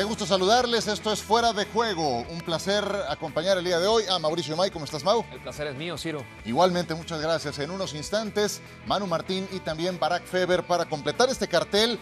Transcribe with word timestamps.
Qué 0.00 0.04
gusto 0.04 0.24
saludarles, 0.24 0.86
esto 0.86 1.12
es 1.12 1.20
Fuera 1.20 1.52
de 1.52 1.66
Juego. 1.66 2.24
Un 2.30 2.40
placer 2.40 2.82
acompañar 3.10 3.58
el 3.58 3.64
día 3.64 3.78
de 3.78 3.86
hoy 3.86 4.04
a 4.08 4.18
Mauricio 4.18 4.56
May. 4.56 4.70
¿Cómo 4.70 4.86
estás, 4.86 5.04
Mau? 5.04 5.26
El 5.30 5.40
placer 5.40 5.66
es 5.66 5.76
mío, 5.76 5.98
Ciro. 5.98 6.24
Igualmente, 6.46 6.94
muchas 6.94 7.20
gracias. 7.20 7.58
En 7.58 7.70
unos 7.70 7.92
instantes, 7.92 8.62
Manu 8.86 9.06
Martín 9.06 9.46
y 9.52 9.58
también 9.58 10.00
Barack 10.00 10.24
Feber 10.24 10.66
para 10.66 10.86
completar 10.86 11.28
este 11.28 11.48
cartel 11.48 11.98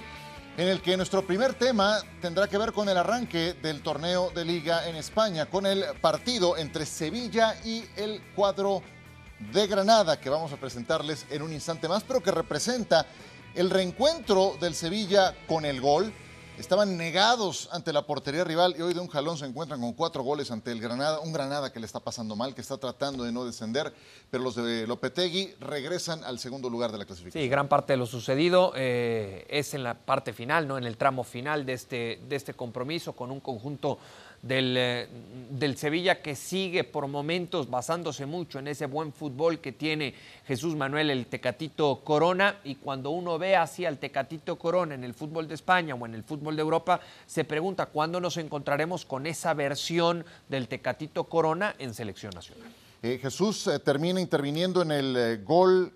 en 0.56 0.68
el 0.68 0.80
que 0.80 0.96
nuestro 0.96 1.26
primer 1.26 1.54
tema 1.54 1.98
tendrá 2.20 2.46
que 2.46 2.56
ver 2.56 2.72
con 2.72 2.88
el 2.88 2.96
arranque 2.96 3.54
del 3.54 3.82
torneo 3.82 4.30
de 4.30 4.44
liga 4.44 4.88
en 4.88 4.94
España, 4.94 5.46
con 5.46 5.66
el 5.66 5.84
partido 6.00 6.56
entre 6.56 6.86
Sevilla 6.86 7.56
y 7.64 7.84
el 7.96 8.22
cuadro 8.36 8.80
de 9.52 9.66
Granada 9.66 10.20
que 10.20 10.30
vamos 10.30 10.52
a 10.52 10.56
presentarles 10.56 11.26
en 11.30 11.42
un 11.42 11.52
instante 11.52 11.88
más, 11.88 12.04
pero 12.04 12.22
que 12.22 12.30
representa 12.30 13.06
el 13.56 13.70
reencuentro 13.70 14.56
del 14.60 14.76
Sevilla 14.76 15.34
con 15.48 15.64
el 15.64 15.80
gol 15.80 16.12
estaban 16.58 16.96
negados 16.96 17.68
ante 17.72 17.92
la 17.92 18.02
portería 18.02 18.44
rival 18.44 18.74
y 18.76 18.82
hoy 18.82 18.92
de 18.92 19.00
un 19.00 19.08
jalón 19.08 19.38
se 19.38 19.46
encuentran 19.46 19.80
con 19.80 19.92
cuatro 19.92 20.22
goles 20.22 20.50
ante 20.50 20.72
el 20.72 20.80
Granada, 20.80 21.20
un 21.20 21.32
Granada 21.32 21.72
que 21.72 21.80
le 21.80 21.86
está 21.86 22.00
pasando 22.00 22.36
mal, 22.36 22.54
que 22.54 22.60
está 22.60 22.76
tratando 22.76 23.24
de 23.24 23.32
no 23.32 23.44
descender, 23.44 23.92
pero 24.30 24.42
los 24.42 24.56
de 24.56 24.86
Lopetegui 24.86 25.54
regresan 25.60 26.24
al 26.24 26.38
segundo 26.38 26.68
lugar 26.68 26.90
de 26.92 26.98
la 26.98 27.04
clasificación. 27.04 27.42
Sí, 27.42 27.48
gran 27.48 27.68
parte 27.68 27.92
de 27.92 27.96
lo 27.96 28.06
sucedido 28.06 28.72
eh, 28.74 29.46
es 29.48 29.74
en 29.74 29.84
la 29.84 29.94
parte 29.94 30.32
final, 30.32 30.66
¿no? 30.66 30.78
en 30.78 30.84
el 30.84 30.96
tramo 30.96 31.24
final 31.24 31.64
de 31.64 31.74
este, 31.74 32.20
de 32.28 32.36
este 32.36 32.54
compromiso 32.54 33.12
con 33.12 33.30
un 33.30 33.40
conjunto 33.40 33.98
del, 34.42 34.76
eh, 34.76 35.08
del, 35.50 35.76
Sevilla 35.76 36.22
que 36.22 36.36
sigue 36.36 36.84
por 36.84 37.08
momentos 37.08 37.68
basándose 37.68 38.26
mucho 38.26 38.58
en 38.58 38.68
ese 38.68 38.86
buen 38.86 39.12
fútbol 39.12 39.58
que 39.60 39.72
tiene 39.72 40.14
Jesús 40.46 40.76
Manuel 40.76 41.10
el 41.10 41.26
Tecatito 41.26 42.00
Corona 42.04 42.60
y 42.64 42.76
cuando 42.76 43.10
uno 43.10 43.38
ve 43.38 43.56
así 43.56 43.84
al 43.84 43.98
Tecatito 43.98 44.56
Corona 44.56 44.94
en 44.94 45.04
el 45.04 45.14
fútbol 45.14 45.48
de 45.48 45.54
España 45.54 45.94
o 45.94 46.06
en 46.06 46.14
el 46.14 46.22
fútbol 46.22 46.56
de 46.56 46.62
Europa, 46.62 47.00
se 47.26 47.44
pregunta 47.44 47.86
cuándo 47.86 48.20
nos 48.20 48.36
encontraremos 48.36 49.04
con 49.04 49.26
esa 49.26 49.54
versión 49.54 50.24
del 50.48 50.68
Tecatito 50.68 51.24
Corona 51.24 51.74
en 51.78 51.94
selección 51.94 52.32
nacional. 52.34 52.70
Eh, 53.02 53.18
Jesús 53.20 53.66
eh, 53.66 53.78
termina 53.78 54.20
interviniendo 54.20 54.82
en 54.82 54.92
el 54.92 55.44
gol 55.44 55.92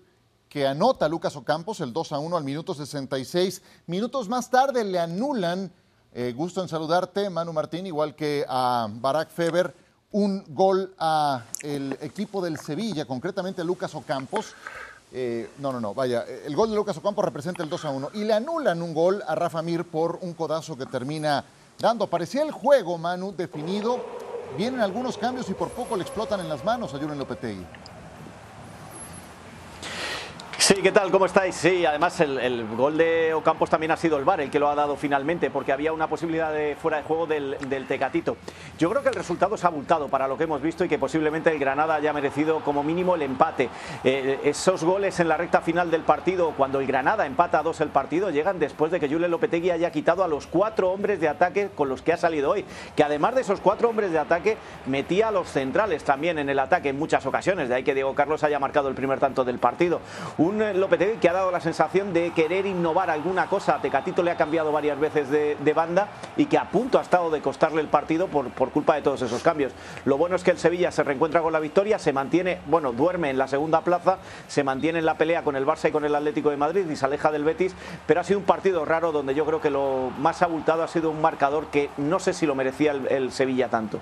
que 0.53 0.67
anota 0.67 1.09
Lucas 1.09 1.35
Ocampos, 1.35 1.79
el 1.79 1.91
2 1.91 2.11
a 2.11 2.19
1 2.19 2.37
al 2.37 2.43
minuto 2.43 2.75
66. 2.75 3.63
Minutos 3.87 4.29
más 4.29 4.51
tarde 4.51 4.83
le 4.83 4.99
anulan 4.99 5.71
eh, 6.15 6.33
gusto 6.35 6.61
en 6.61 6.67
saludarte, 6.67 7.29
Manu 7.29 7.53
Martín, 7.53 7.87
igual 7.87 8.15
que 8.15 8.45
a 8.47 8.87
Barack 8.89 9.29
Feber. 9.29 9.73
Un 10.11 10.43
gol 10.49 10.93
a 10.99 11.43
el 11.63 11.97
equipo 12.01 12.39
del 12.39 12.59
Sevilla, 12.59 13.05
concretamente 13.05 13.63
Lucas 13.63 13.95
Ocampos. 13.95 14.53
Eh, 15.11 15.49
no, 15.57 15.71
no, 15.71 15.79
no, 15.79 15.95
vaya, 15.95 16.23
el 16.23 16.55
gol 16.55 16.69
de 16.69 16.75
Lucas 16.75 16.97
Ocampos 16.97 17.25
representa 17.25 17.63
el 17.63 17.69
2 17.69 17.85
a 17.85 17.89
1 17.89 18.09
y 18.13 18.23
le 18.23 18.33
anulan 18.33 18.81
un 18.83 18.93
gol 18.93 19.23
a 19.27 19.33
Rafa 19.33 19.63
Mir 19.63 19.85
por 19.85 20.19
un 20.21 20.33
codazo 20.33 20.77
que 20.77 20.85
termina 20.85 21.43
dando. 21.79 22.05
Parecía 22.07 22.43
el 22.43 22.51
juego, 22.51 22.99
Manu, 22.99 23.33
definido. 23.35 23.99
Vienen 24.55 24.81
algunos 24.81 25.17
cambios 25.17 25.49
y 25.49 25.55
por 25.55 25.69
poco 25.69 25.95
le 25.95 26.03
explotan 26.03 26.39
en 26.39 26.49
las 26.49 26.63
manos 26.63 26.93
a 26.93 26.99
Julen 26.99 27.17
Lopetegui. 27.17 27.65
¿Qué 30.83 30.91
tal? 30.91 31.11
¿Cómo 31.11 31.25
estáis? 31.25 31.55
Sí, 31.55 31.85
además 31.85 32.19
el, 32.19 32.67
gol 32.75 32.97
de 32.97 33.33
Ocampos 33.33 33.69
también 33.69 33.91
ha 33.91 33.95
sido 33.95 34.17
el 34.17 34.25
VAR 34.25 34.41
el 34.41 34.51
que 34.51 34.59
lo 34.59 34.67
ha 34.67 34.75
dado 34.75 34.97
finalmente, 34.97 35.49
porque 35.49 35.71
había 35.71 35.93
una 35.93 36.07
posibilidad 36.07 36.51
de 36.51 36.75
fuera 36.75 36.97
de 36.97 37.03
juego 37.03 37.25
del, 37.25 37.85
Tecatito. 37.87 38.35
Yo 38.77 38.89
creo 38.89 39.01
que 39.01 39.07
el 39.07 39.15
resultado 39.15 39.55
es 39.55 39.63
abultado 39.63 40.09
para 40.09 40.27
lo 40.27 40.37
que 40.37 40.43
hemos 40.43 40.61
visto 40.61 40.83
y 40.83 40.89
que 40.89 40.99
posiblemente 40.99 41.49
el 41.51 41.57
Granada 41.57 41.95
haya 41.95 42.11
merecido 42.11 42.59
como 42.59 42.83
mínimo 42.83 43.15
el 43.15 43.21
empate. 43.21 43.69
Eh, 44.03 44.41
esos 44.43 44.83
goles 44.83 45.21
en 45.21 45.29
la 45.29 45.37
recta 45.37 45.61
final 45.61 45.89
del 45.89 46.01
partido, 46.01 46.51
cuando 46.57 46.81
el 46.81 46.87
Granada 46.87 47.25
empata 47.25 47.59
a 47.59 47.63
dos 47.63 47.79
el 47.79 47.89
partido, 47.89 48.29
llegan 48.29 48.59
después 48.59 48.91
de 48.91 48.99
que 48.99 49.07
Julen 49.07 49.31
Lopetegui 49.31 49.71
haya 49.71 49.89
quitado 49.89 50.21
a 50.21 50.27
los 50.27 50.47
cuatro 50.47 50.91
hombres 50.91 51.21
de 51.21 51.29
ataque 51.29 51.69
con 51.73 51.87
los 51.87 52.01
que 52.01 52.11
ha 52.11 52.17
salido 52.17 52.51
hoy. 52.51 52.65
Que 52.97 53.03
además 53.03 53.35
de 53.35 53.41
esos 53.41 53.61
cuatro 53.61 53.87
hombres 53.87 54.11
de 54.11 54.19
ataque, 54.19 54.57
metía 54.87 55.29
a 55.29 55.31
los 55.31 55.47
centrales 55.47 56.03
también 56.03 56.39
en 56.39 56.49
el 56.49 56.59
ataque 56.59 56.89
en 56.89 56.99
muchas 56.99 57.25
ocasiones. 57.25 57.69
De 57.69 57.75
ahí 57.75 57.83
que 57.83 57.93
Diego 57.93 58.15
Carlos 58.15 58.43
haya 58.43 58.59
marcado 58.59 58.89
el 58.89 58.95
primer 58.95 59.19
tanto 59.21 59.45
del 59.45 59.59
partido. 59.59 60.01
Un 60.37 60.72
un 60.73 60.81
Lopetegui 60.81 61.17
que 61.17 61.29
ha 61.29 61.33
dado 61.33 61.51
la 61.51 61.59
sensación 61.59 62.13
de 62.13 62.31
querer 62.31 62.65
innovar 62.65 63.09
alguna 63.09 63.47
cosa. 63.47 63.79
Tecatito 63.81 64.23
le 64.23 64.31
ha 64.31 64.37
cambiado 64.37 64.71
varias 64.71 64.99
veces 64.99 65.29
de, 65.29 65.73
banda 65.73 66.07
y 66.37 66.45
que 66.45 66.57
a 66.57 66.69
punto 66.69 66.99
ha 66.99 67.01
estado 67.01 67.31
de 67.31 67.41
costarle 67.41 67.81
el 67.81 67.87
partido 67.87 68.27
por, 68.27 68.49
por, 68.51 68.71
culpa 68.71 68.95
de 68.95 69.01
todos 69.01 69.21
esos 69.21 69.41
cambios. 69.41 69.73
Lo 70.05 70.17
bueno 70.17 70.35
es 70.35 70.43
que 70.43 70.51
el 70.51 70.57
Sevilla 70.57 70.91
se 70.91 71.03
reencuentra 71.03 71.41
con 71.41 71.53
la 71.53 71.59
victoria, 71.59 71.97
se 71.97 72.13
mantiene, 72.13 72.59
bueno, 72.67 72.91
duerme 72.91 73.29
en 73.29 73.37
la 73.37 73.47
segunda 73.47 73.81
plaza, 73.81 74.19
se 74.47 74.63
mantiene 74.63 74.99
en 74.99 75.05
la 75.05 75.17
pelea 75.17 75.43
con 75.43 75.55
el 75.55 75.65
Barça 75.65 75.89
y 75.89 75.91
con 75.91 76.05
el 76.05 76.15
Atlético 76.15 76.49
de 76.49 76.57
Madrid 76.57 76.89
y 76.89 76.95
se 76.95 77.05
aleja 77.05 77.31
del 77.31 77.43
Betis, 77.43 77.75
pero 78.05 78.21
ha 78.21 78.23
sido 78.23 78.39
un 78.39 78.45
partido 78.45 78.85
raro 78.85 79.11
donde 79.11 79.35
yo 79.35 79.45
creo 79.45 79.61
que 79.61 79.69
lo 79.69 80.11
más 80.19 80.41
abultado 80.41 80.83
ha 80.83 80.87
sido 80.87 81.09
un 81.09 81.21
marcador 81.21 81.67
que 81.67 81.89
no 81.97 82.19
sé 82.19 82.33
si 82.33 82.45
lo 82.45 82.55
merecía 82.55 82.91
el 82.91 83.31
Sevilla 83.31 83.69
tanto. 83.69 83.99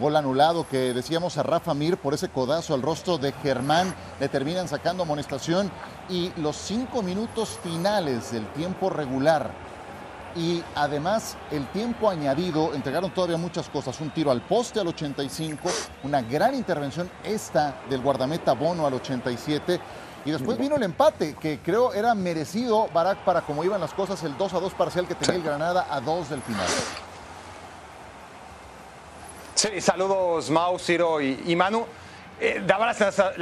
Gol 0.00 0.16
anulado 0.16 0.66
que 0.66 0.94
decíamos 0.94 1.36
a 1.36 1.42
Rafa 1.42 1.74
Mir 1.74 1.98
por 1.98 2.14
ese 2.14 2.30
codazo 2.30 2.72
al 2.72 2.80
rostro 2.80 3.18
de 3.18 3.32
Germán. 3.32 3.94
Le 4.18 4.30
terminan 4.30 4.66
sacando 4.66 5.02
amonestación 5.02 5.70
y 6.08 6.32
los 6.38 6.56
cinco 6.56 7.02
minutos 7.02 7.58
finales 7.62 8.32
del 8.32 8.46
tiempo 8.54 8.88
regular 8.88 9.50
y 10.34 10.62
además 10.74 11.36
el 11.50 11.66
tiempo 11.68 12.08
añadido 12.08 12.72
entregaron 12.74 13.10
todavía 13.12 13.36
muchas 13.36 13.68
cosas. 13.68 14.00
Un 14.00 14.10
tiro 14.10 14.30
al 14.30 14.40
poste 14.40 14.80
al 14.80 14.88
85, 14.88 15.68
una 16.04 16.22
gran 16.22 16.54
intervención 16.54 17.10
esta 17.22 17.82
del 17.90 18.00
guardameta 18.00 18.54
Bono 18.54 18.86
al 18.86 18.94
87. 18.94 19.80
Y 20.24 20.30
después 20.30 20.56
vino 20.56 20.76
el 20.76 20.82
empate, 20.82 21.34
que 21.34 21.60
creo 21.60 21.92
era 21.92 22.14
merecido, 22.14 22.88
Barak, 22.92 23.18
para 23.24 23.42
como 23.42 23.64
iban 23.64 23.80
las 23.80 23.94
cosas, 23.94 24.22
el 24.22 24.36
2 24.36 24.54
a 24.54 24.60
2 24.60 24.74
parcial 24.74 25.06
que 25.06 25.14
tenía 25.14 25.36
el 25.36 25.42
Granada 25.42 25.86
a 25.90 26.00
2 26.00 26.30
del 26.30 26.42
final. 26.42 26.66
Sí, 29.60 29.78
saludos 29.82 30.48
Mau, 30.48 30.78
Ciro 30.78 31.20
y, 31.20 31.54
Manu. 31.54 31.84
Eh, 32.40 32.62
daba 32.66 32.86
la, 32.86 32.94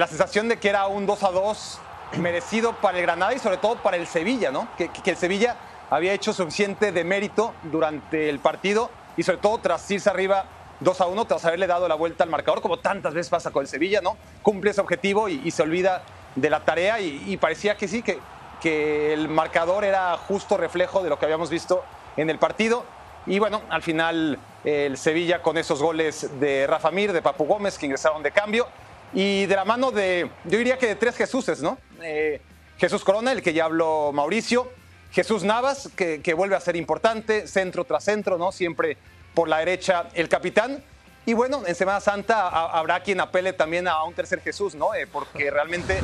sensación 0.08 0.48
de 0.48 0.56
que 0.56 0.68
era 0.68 0.88
un 0.88 1.06
2 1.06 1.22
a 1.22 1.30
2 1.30 1.78
merecido 2.16 2.72
para 2.72 2.98
el 2.98 3.04
Granada 3.04 3.32
y 3.34 3.38
sobre 3.38 3.58
todo 3.58 3.76
para 3.76 3.96
el 3.96 4.08
Sevilla, 4.08 4.50
¿no? 4.50 4.66
Que, 4.76 4.90
el 5.04 5.16
Sevilla 5.16 5.54
había 5.90 6.12
hecho 6.12 6.32
suficiente 6.32 6.90
de 6.90 7.04
mérito 7.04 7.54
durante 7.62 8.28
el 8.30 8.40
partido 8.40 8.90
y 9.16 9.22
sobre 9.22 9.38
todo 9.38 9.58
tras 9.58 9.88
irse 9.92 10.10
arriba 10.10 10.46
2 10.80 11.00
a 11.00 11.06
1, 11.06 11.24
tras 11.26 11.44
haberle 11.44 11.68
dado 11.68 11.86
la 11.86 11.94
vuelta 11.94 12.24
al 12.24 12.30
marcador, 12.30 12.62
como 12.62 12.80
tantas 12.80 13.14
veces 13.14 13.30
pasa 13.30 13.52
con 13.52 13.62
el 13.62 13.68
Sevilla, 13.68 14.00
¿no? 14.00 14.16
Cumple 14.42 14.72
ese 14.72 14.80
objetivo 14.80 15.28
y, 15.28 15.48
se 15.52 15.62
olvida 15.62 16.02
de 16.34 16.50
la 16.50 16.64
tarea 16.64 16.98
y, 16.98 17.36
parecía 17.36 17.76
que 17.76 17.86
sí, 17.86 18.02
que, 18.02 18.18
que 18.60 19.12
el 19.12 19.28
marcador 19.28 19.84
era 19.84 20.16
justo 20.16 20.56
reflejo 20.56 21.04
de 21.04 21.10
lo 21.10 21.18
que 21.20 21.26
habíamos 21.26 21.48
visto 21.48 21.84
en 22.16 22.28
el 22.28 22.40
partido. 22.40 22.97
Y 23.28 23.38
bueno, 23.38 23.60
al 23.68 23.82
final 23.82 24.38
el 24.64 24.96
Sevilla 24.96 25.42
con 25.42 25.58
esos 25.58 25.82
goles 25.82 26.40
de 26.40 26.66
Rafa 26.66 26.90
Mir, 26.90 27.12
de 27.12 27.20
Papu 27.20 27.44
Gómez, 27.44 27.76
que 27.76 27.84
ingresaron 27.84 28.22
de 28.22 28.30
cambio. 28.30 28.66
Y 29.12 29.44
de 29.44 29.54
la 29.54 29.66
mano 29.66 29.90
de, 29.90 30.30
yo 30.44 30.56
diría 30.56 30.78
que 30.78 30.86
de 30.86 30.94
tres 30.94 31.14
Jesuses, 31.14 31.60
¿no? 31.60 31.76
Eh, 32.02 32.40
Jesús 32.78 33.04
Corona, 33.04 33.32
el 33.32 33.42
que 33.42 33.52
ya 33.52 33.66
habló 33.66 34.12
Mauricio. 34.14 34.70
Jesús 35.12 35.44
Navas, 35.44 35.90
que, 35.94 36.34
vuelve 36.34 36.56
a 36.56 36.60
ser 36.60 36.76
importante, 36.76 37.46
centro 37.46 37.84
tras 37.84 38.04
centro, 38.04 38.38
¿no? 38.38 38.50
Siempre 38.50 38.96
por 39.34 39.48
la 39.48 39.58
derecha 39.58 40.08
el 40.14 40.30
capitán. 40.30 40.82
Y 41.26 41.34
bueno, 41.34 41.62
en 41.66 41.74
Semana 41.74 42.00
Santa 42.00 42.48
habrá 42.48 43.02
quien 43.02 43.20
apele 43.20 43.52
también 43.52 43.88
a 43.88 44.04
un 44.04 44.14
tercer 44.14 44.40
Jesús, 44.40 44.74
¿no? 44.74 44.94
Eh, 44.94 45.06
porque 45.06 45.50
realmente 45.50 46.00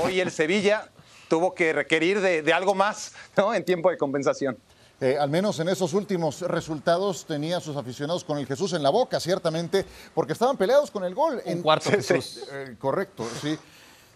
hoy 0.00 0.20
el 0.20 0.30
Sevilla 0.30 0.88
tuvo 1.28 1.54
que 1.54 1.72
requerir 1.72 2.20
de, 2.20 2.42
de 2.42 2.52
algo 2.52 2.76
más, 2.76 3.14
¿no? 3.36 3.52
En 3.52 3.64
tiempo 3.64 3.90
de 3.90 3.98
compensación. 3.98 4.56
Eh, 5.00 5.16
al 5.16 5.30
menos 5.30 5.60
en 5.60 5.68
esos 5.68 5.94
últimos 5.94 6.40
resultados 6.40 7.24
tenía 7.24 7.58
a 7.58 7.60
sus 7.60 7.76
aficionados 7.76 8.24
con 8.24 8.36
el 8.36 8.46
Jesús 8.46 8.72
en 8.72 8.82
la 8.82 8.90
boca, 8.90 9.20
ciertamente, 9.20 9.86
porque 10.12 10.32
estaban 10.32 10.56
peleados 10.56 10.90
con 10.90 11.04
el 11.04 11.14
gol. 11.14 11.40
en 11.44 11.62
cuarto 11.62 11.90
Jesús. 11.92 12.42
Eh, 12.50 12.74
correcto, 12.78 13.24
sí. 13.40 13.56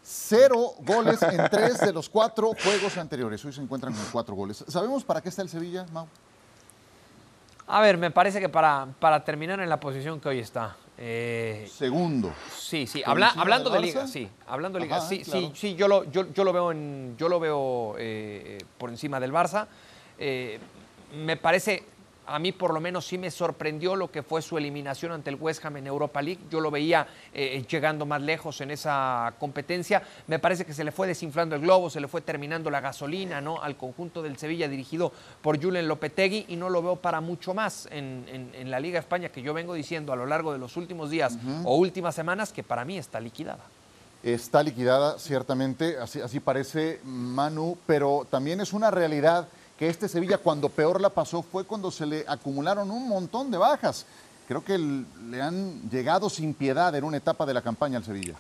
Cero 0.04 0.74
goles 0.80 1.22
en 1.22 1.48
tres 1.48 1.78
de 1.78 1.92
los 1.92 2.08
cuatro 2.08 2.50
juegos 2.64 2.96
anteriores. 2.96 3.44
Hoy 3.44 3.52
se 3.52 3.60
encuentran 3.60 3.94
con 3.94 4.04
cuatro 4.10 4.34
goles. 4.34 4.64
¿Sabemos 4.66 5.04
para 5.04 5.20
qué 5.20 5.28
está 5.28 5.42
el 5.42 5.48
Sevilla, 5.48 5.86
Mau? 5.92 6.08
A 7.68 7.80
ver, 7.80 7.96
me 7.96 8.10
parece 8.10 8.40
que 8.40 8.48
para, 8.48 8.88
para 8.98 9.24
terminar 9.24 9.60
en 9.60 9.68
la 9.68 9.78
posición 9.78 10.18
que 10.18 10.30
hoy 10.30 10.40
está. 10.40 10.76
Eh, 10.98 11.70
Segundo. 11.72 12.32
Sí, 12.58 12.88
sí. 12.88 13.04
hablando 13.06 13.70
de, 13.70 13.78
liga, 13.78 14.08
sí. 14.08 14.28
Hablando 14.48 14.80
de 14.80 14.86
liga, 14.86 15.00
sí, 15.00 15.24
sí, 15.24 15.52
sí. 15.54 15.76
Yo 15.76 15.86
lo, 15.86 16.10
yo, 16.10 16.32
yo 16.32 16.42
lo 16.42 16.52
veo, 16.52 16.72
en, 16.72 17.14
yo 17.16 17.28
lo 17.28 17.38
veo 17.38 17.94
por 18.78 18.90
encima 18.90 19.20
del 19.20 19.32
Barça. 19.32 19.68
Eh, 20.24 20.56
me 21.16 21.36
parece, 21.36 21.82
a 22.26 22.38
mí 22.38 22.52
por 22.52 22.72
lo 22.72 22.80
menos 22.80 23.04
sí 23.04 23.18
me 23.18 23.28
sorprendió 23.28 23.96
lo 23.96 24.12
que 24.12 24.22
fue 24.22 24.40
su 24.40 24.56
eliminación 24.56 25.10
ante 25.10 25.30
el 25.30 25.36
West 25.36 25.64
Ham 25.64 25.78
en 25.78 25.88
Europa 25.88 26.22
League. 26.22 26.40
Yo 26.48 26.60
lo 26.60 26.70
veía 26.70 27.08
eh, 27.34 27.64
llegando 27.68 28.06
más 28.06 28.22
lejos 28.22 28.60
en 28.60 28.70
esa 28.70 29.34
competencia. 29.40 30.00
Me 30.28 30.38
parece 30.38 30.64
que 30.64 30.74
se 30.74 30.84
le 30.84 30.92
fue 30.92 31.08
desinflando 31.08 31.56
el 31.56 31.62
globo, 31.62 31.90
se 31.90 32.00
le 32.00 32.06
fue 32.06 32.20
terminando 32.20 32.70
la 32.70 32.80
gasolina 32.80 33.40
¿no? 33.40 33.60
al 33.60 33.76
conjunto 33.76 34.22
del 34.22 34.38
Sevilla 34.38 34.68
dirigido 34.68 35.12
por 35.42 35.60
Julen 35.60 35.88
Lopetegui 35.88 36.44
y 36.46 36.54
no 36.54 36.70
lo 36.70 36.82
veo 36.82 36.96
para 36.96 37.20
mucho 37.20 37.52
más 37.52 37.88
en, 37.90 38.52
la 38.70 38.78
Liga 38.78 39.00
España 39.00 39.28
que 39.30 39.42
yo 39.42 39.52
vengo 39.52 39.74
diciendo 39.74 40.12
a 40.12 40.16
lo 40.16 40.24
largo 40.24 40.52
de 40.52 40.58
los 40.58 40.76
últimos 40.76 41.10
días 41.10 41.36
o 41.64 41.76
últimas 41.76 42.14
semanas 42.14 42.52
que 42.52 42.62
para 42.62 42.84
mí 42.84 42.96
está 42.96 43.18
liquidada. 43.18 43.64
Está 44.22 44.62
liquidada, 44.62 45.18
ciertamente, 45.18 45.98
así, 45.98 46.20
así 46.20 46.38
parece 46.38 47.00
Manu, 47.02 47.76
pero 47.86 48.24
también 48.30 48.60
es 48.60 48.72
una 48.72 48.88
realidad 48.88 49.48
que 49.82 49.88
este 49.88 50.08
Sevilla 50.08 50.38
cuando 50.38 50.68
peor 50.68 51.00
la 51.00 51.08
pasó 51.08 51.42
fue 51.42 51.64
cuando 51.64 51.90
se 51.90 52.06
le 52.06 52.24
acumularon 52.28 52.88
un 52.88 53.08
montón 53.08 53.50
de 53.50 53.58
bajas. 53.58 54.06
Creo 54.46 54.62
que 54.64 54.78
le 54.78 55.42
han 55.42 55.90
llegado 55.90 56.30
sin 56.30 56.54
piedad 56.54 56.94
en 56.94 57.02
una 57.02 57.16
etapa 57.16 57.44
de 57.44 57.52
la 57.52 57.62
campaña 57.62 57.98
al 57.98 58.04
Sevilla. 58.04 58.36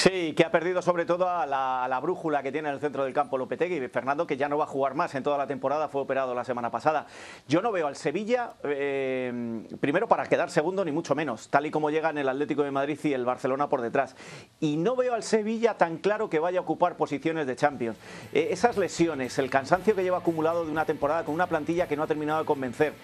Sí, 0.00 0.32
que 0.32 0.46
ha 0.46 0.50
perdido 0.50 0.80
sobre 0.80 1.04
todo 1.04 1.28
a 1.28 1.44
la, 1.44 2.00
brújula 2.00 2.42
que 2.42 2.50
tiene 2.50 2.70
en 2.70 2.74
el 2.76 2.80
centro 2.80 3.04
del 3.04 3.12
campo 3.12 3.36
Lopetegui. 3.36 3.86
Fernando, 3.88 4.26
que 4.26 4.38
ya 4.38 4.48
no 4.48 4.56
va 4.56 4.64
a 4.64 4.66
jugar 4.66 4.94
más 4.94 5.14
en 5.14 5.22
toda 5.22 5.36
la 5.36 5.46
temporada, 5.46 5.88
fue 5.88 6.00
operado 6.00 6.34
la 6.34 6.42
semana 6.42 6.70
pasada. 6.70 7.06
Yo 7.46 7.60
no 7.60 7.70
veo 7.70 7.86
al 7.86 7.96
Sevilla, 7.96 8.54
eh, 8.64 9.62
primero 9.78 10.08
para 10.08 10.24
quedar 10.24 10.50
segundo, 10.50 10.86
ni 10.86 10.90
mucho 10.90 11.14
menos, 11.14 11.50
tal 11.50 11.66
y 11.66 11.70
como 11.70 11.90
llegan 11.90 12.16
el 12.16 12.30
Atlético 12.30 12.62
de 12.62 12.70
Madrid 12.70 12.98
y 13.04 13.12
el 13.12 13.26
Barcelona 13.26 13.68
por 13.68 13.82
detrás. 13.82 14.16
Y 14.58 14.78
no 14.78 14.96
veo 14.96 15.12
al 15.12 15.22
Sevilla 15.22 15.76
tan 15.76 15.98
claro 15.98 16.30
que 16.30 16.38
vaya 16.38 16.60
a 16.60 16.62
ocupar 16.62 16.96
posiciones 16.96 17.46
de 17.46 17.56
Champions. 17.56 17.98
Eh, 18.32 18.48
esas 18.52 18.78
lesiones, 18.78 19.38
el 19.38 19.50
cansancio 19.50 19.94
que 19.94 20.02
lleva 20.02 20.16
acumulado 20.16 20.64
de 20.64 20.72
una 20.72 20.86
temporada 20.86 21.26
con 21.26 21.34
una 21.34 21.46
plantilla 21.46 21.86
que 21.86 21.96
no 21.96 22.04
ha 22.04 22.06
terminado 22.06 22.38
de 22.38 22.46
convencer. 22.46 22.94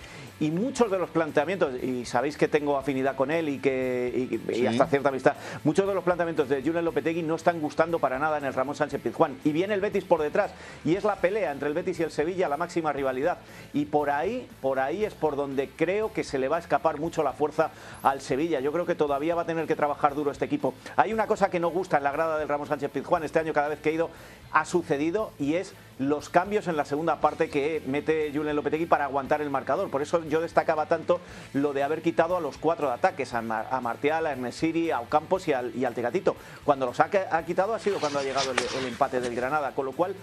Y 0.41 0.51
muchos 0.51 0.91
de 0.91 0.99
los 0.99 1.11
planteamientos, 1.11 1.75
y 1.83 2.07
sabéis 2.07 2.37
que 2.37 2.49
tengo 2.49 2.77
afinidad 2.77 3.17
con 3.17 3.31
él 3.31 3.49
y 3.51 3.59
que 3.59 4.41
y, 4.55 4.67
hasta 4.67 4.87
cierta 4.87 5.09
amistad, 5.11 5.35
muchos 5.65 5.87
de 5.87 5.95
los 5.95 6.05
planteamientos 6.05 6.49
de 6.49 6.63
Julen 6.63 6.86
Lopetegui 6.87 7.23
no 7.23 7.35
están 7.35 7.61
gustando 7.61 7.99
para 7.99 8.19
nada 8.19 8.39
en 8.39 8.45
el 8.45 8.55
Ramón 8.55 8.75
Sánchez 8.75 9.03
Pizjuán. 9.03 9.39
Y 9.45 9.53
viene 9.53 9.75
el 9.75 9.83
Betis 9.83 10.05
por 10.05 10.23
detrás. 10.23 10.53
Y 10.85 10.97
es 10.97 11.05
la 11.05 11.17
pelea 11.17 11.53
entre 11.53 11.69
el 11.69 11.75
Betis 11.75 12.01
y 12.01 12.05
el 12.05 12.11
Sevilla, 12.11 12.49
la 12.49 12.57
máxima 12.57 12.93
rivalidad. 12.93 13.39
Y 13.75 13.85
por 13.85 14.09
ahí, 14.09 14.49
por 14.63 14.79
ahí 14.79 15.05
es 15.05 15.13
por 15.13 15.37
donde 15.37 15.69
creo 15.69 16.13
que 16.13 16.25
se 16.25 16.39
le 16.39 16.49
va 16.49 16.57
a 16.57 16.61
escapar 16.61 16.99
mucho 16.99 17.23
la 17.23 17.33
fuerza 17.33 17.71
al 18.03 18.23
Sevilla. 18.23 18.61
Yo 18.61 18.73
creo 18.73 18.87
que 18.87 18.95
todavía 18.95 19.35
va 19.35 19.43
a 19.43 19.47
tener 19.47 19.67
que 19.67 19.77
trabajar 19.77 20.15
duro 20.15 20.31
este 20.31 20.47
equipo. 20.47 20.75
Hay 20.97 21.13
una 21.13 21.27
cosa 21.27 21.51
que 21.51 21.61
no 21.61 21.69
gusta 21.69 21.99
en 21.99 22.05
la 22.05 22.13
grada 22.13 22.39
del 22.39 22.49
Ramón 22.49 22.69
Sánchez 22.69 22.91
Pizjuán 22.91 23.25
este 23.25 23.39
año, 23.39 23.53
cada 23.53 23.69
vez 23.69 23.81
que 23.81 23.91
he 23.91 23.93
ido, 23.93 24.11
ha 24.53 24.65
sucedido 24.65 25.33
y 25.39 25.55
es 25.55 25.75
los 25.99 26.29
cambios 26.29 26.69
en 26.69 26.77
la 26.77 26.85
segunda 26.85 27.21
parte 27.21 27.49
que 27.49 27.83
mete 27.87 28.31
Julen 28.35 28.55
Lopetegui 28.55 28.87
para 28.87 29.05
aguantar 29.05 29.41
el 29.41 29.51
marcador. 29.51 29.91
Por 29.91 30.03
eso 30.03 30.23
yo 30.25 30.41
destacaba 30.41 30.87
tanto 30.87 31.21
lo 31.55 31.73
de 31.73 31.83
haber 31.83 32.03
quitado 32.03 32.37
a 32.37 32.41
los 32.41 32.59
cuatro 32.59 32.89
de 32.89 32.95
ataques, 32.95 33.33
a, 33.33 33.43
Martial, 33.43 34.27
a 34.27 34.33
Ernesiri, 34.33 34.91
a 34.91 35.01
Ocampos 35.01 35.49
y 35.49 35.53
al, 35.53 35.75
y 35.75 35.85
al 35.85 35.95
Tegatito. 35.95 36.37
Cuando 36.65 36.87
los 36.87 37.01
ha, 37.01 37.09
quitado 37.45 37.75
ha 37.75 37.79
sido 37.79 37.99
cuando 37.99 38.19
ha 38.19 38.23
llegado 38.23 38.53
el, 38.53 38.87
empate 38.87 39.21
del 39.21 39.35
Granada, 39.35 39.73
con 39.73 39.87
lo 39.87 39.93
cual 39.93 40.15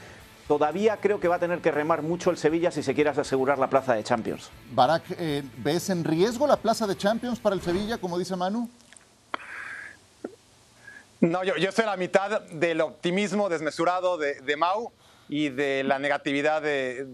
todavía 0.48 0.98
creo 0.98 1.20
que 1.20 1.28
va 1.28 1.38
a 1.38 1.40
tener 1.40 1.60
que 1.60 1.72
remar 1.72 2.02
mucho 2.04 2.30
el 2.30 2.38
Sevilla 2.38 2.70
si 2.70 2.84
se 2.84 2.94
quiere 2.94 3.10
asegurar 3.10 3.58
la 3.58 3.70
plaza 3.70 3.96
de 3.96 4.04
Champions. 4.04 4.52
Barak, 4.72 5.04
eh, 5.18 5.44
¿ves 5.58 5.90
en 5.90 6.04
riesgo 6.04 6.46
la 6.46 6.58
plaza 6.58 6.86
de 6.86 6.96
Champions 6.96 7.40
para 7.40 7.56
el 7.56 7.62
Sevilla, 7.62 7.98
como 7.98 8.20
dice 8.20 8.36
Manu? 8.36 8.70
No, 11.20 11.44
yo, 11.44 11.56
yo 11.56 11.70
estoy 11.70 11.86
a 11.86 11.88
la 11.88 11.98
mitad 11.98 12.42
del 12.42 12.82
optimismo 12.82 13.48
desmesurado 13.48 14.18
de, 14.18 14.42
de 14.42 14.58
Mau 14.58 14.92
y 15.34 15.50
de 15.50 15.84
la 15.84 15.98
negatividad 15.98 16.62
de, 16.62 17.06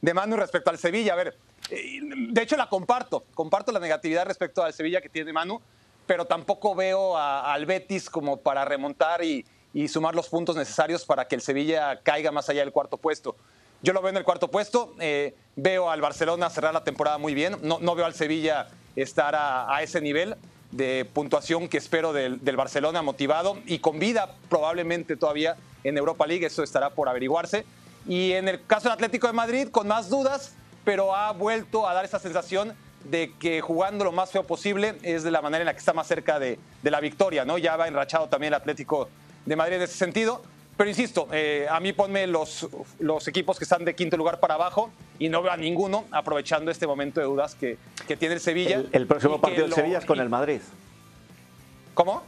de, 0.00 0.14
Manu 0.14 0.36
respecto 0.36 0.70
al 0.70 0.78
Sevilla. 0.78 1.12
A 1.12 1.16
ver, 1.16 1.36
eh, 1.68 2.00
de 2.00 2.40
hecho 2.40 2.56
la 2.56 2.66
comparto, 2.66 3.26
comparto 3.34 3.72
la 3.72 3.78
negatividad 3.78 4.24
respecto 4.24 4.62
al 4.62 4.72
Sevilla 4.72 5.02
que 5.02 5.10
tiene 5.10 5.34
Manu, 5.34 5.60
pero 6.06 6.24
tampoco 6.24 6.74
veo 6.74 7.18
al 7.18 7.66
Betis 7.66 8.08
como 8.08 8.38
para 8.38 8.64
remontar 8.64 9.22
y, 9.22 9.44
sumar 9.86 10.14
los 10.14 10.30
puntos 10.30 10.56
necesarios 10.56 11.04
para 11.04 11.28
que 11.28 11.34
el 11.34 11.42
Sevilla 11.42 12.00
caiga 12.02 12.32
más 12.32 12.48
allá 12.48 12.60
del 12.60 12.72
cuarto 12.72 12.96
puesto. 12.96 13.36
Yo 13.82 13.92
lo 13.92 14.00
veo 14.00 14.08
en 14.08 14.16
el 14.16 14.24
cuarto 14.24 14.50
puesto, 14.50 14.94
eh, 14.98 15.34
veo 15.56 15.90
al 15.90 16.00
Barcelona 16.00 16.48
cerrar 16.48 16.72
la 16.72 16.84
temporada 16.84 17.18
muy 17.18 17.34
bien, 17.34 17.58
no, 17.60 17.80
no 17.80 17.94
veo 17.94 18.06
al 18.06 18.14
Sevilla 18.14 18.68
estar 18.96 19.34
a, 19.34 19.76
a 19.76 19.82
ese 19.82 20.00
nivel 20.00 20.36
de 20.70 21.08
puntuación 21.12 21.68
que 21.68 21.78
espero 21.78 22.12
del, 22.12 22.42
del, 22.44 22.56
Barcelona 22.56 23.02
motivado 23.02 23.58
y 23.66 23.80
con 23.80 23.98
vida 23.98 24.36
probablemente 24.48 25.16
todavía 25.16 25.56
en 25.84 25.96
Europa 25.98 26.26
League, 26.26 26.46
eso 26.46 26.62
estará 26.62 26.90
por 26.90 27.08
averiguarse. 27.08 27.64
Y 28.06 28.32
en 28.32 28.48
el 28.48 28.64
caso 28.64 28.84
del 28.84 28.92
Atlético 28.92 29.26
de 29.26 29.32
Madrid, 29.32 29.68
con 29.68 29.88
más 29.88 30.08
dudas, 30.08 30.54
pero 30.84 31.14
ha 31.14 31.32
vuelto 31.32 31.88
a 31.88 31.94
dar 31.94 32.04
esa 32.04 32.18
sensación 32.18 32.74
de 33.04 33.32
que 33.38 33.60
jugando 33.60 34.04
lo 34.04 34.12
más 34.12 34.30
feo 34.30 34.46
posible 34.46 34.96
es 35.02 35.22
de 35.22 35.30
la 35.30 35.40
manera 35.40 35.62
en 35.62 35.66
la 35.66 35.72
que 35.72 35.78
está 35.78 35.92
más 35.92 36.06
cerca 36.06 36.38
de, 36.38 36.58
de 36.82 36.90
la 36.90 37.00
victoria, 37.00 37.44
¿no? 37.44 37.58
Ya 37.58 37.76
va 37.76 37.88
enrachado 37.88 38.28
también 38.28 38.52
el 38.52 38.60
Atlético 38.60 39.08
de 39.46 39.56
Madrid 39.56 39.76
en 39.76 39.82
ese 39.82 39.94
sentido. 39.94 40.42
Pero 40.80 40.88
insisto, 40.88 41.28
eh, 41.30 41.66
a 41.70 41.78
mí 41.78 41.92
ponme 41.92 42.26
los, 42.26 42.66
los 43.00 43.28
equipos 43.28 43.58
que 43.58 43.64
están 43.64 43.84
de 43.84 43.94
quinto 43.94 44.16
lugar 44.16 44.40
para 44.40 44.54
abajo 44.54 44.90
y 45.18 45.28
no 45.28 45.42
veo 45.42 45.52
a 45.52 45.56
ninguno 45.58 46.06
aprovechando 46.10 46.70
este 46.70 46.86
momento 46.86 47.20
de 47.20 47.26
dudas 47.26 47.54
que, 47.54 47.76
que 48.08 48.16
tiene 48.16 48.36
el 48.36 48.40
Sevilla. 48.40 48.82
El, 48.90 49.06
próximo 49.06 49.38
partido 49.42 49.64
del 49.64 49.74
Sevilla 49.74 49.98
es 49.98 50.06
con 50.06 50.18
el 50.20 50.30
Madrid. 50.30 50.62
¿Cómo? 51.92 52.22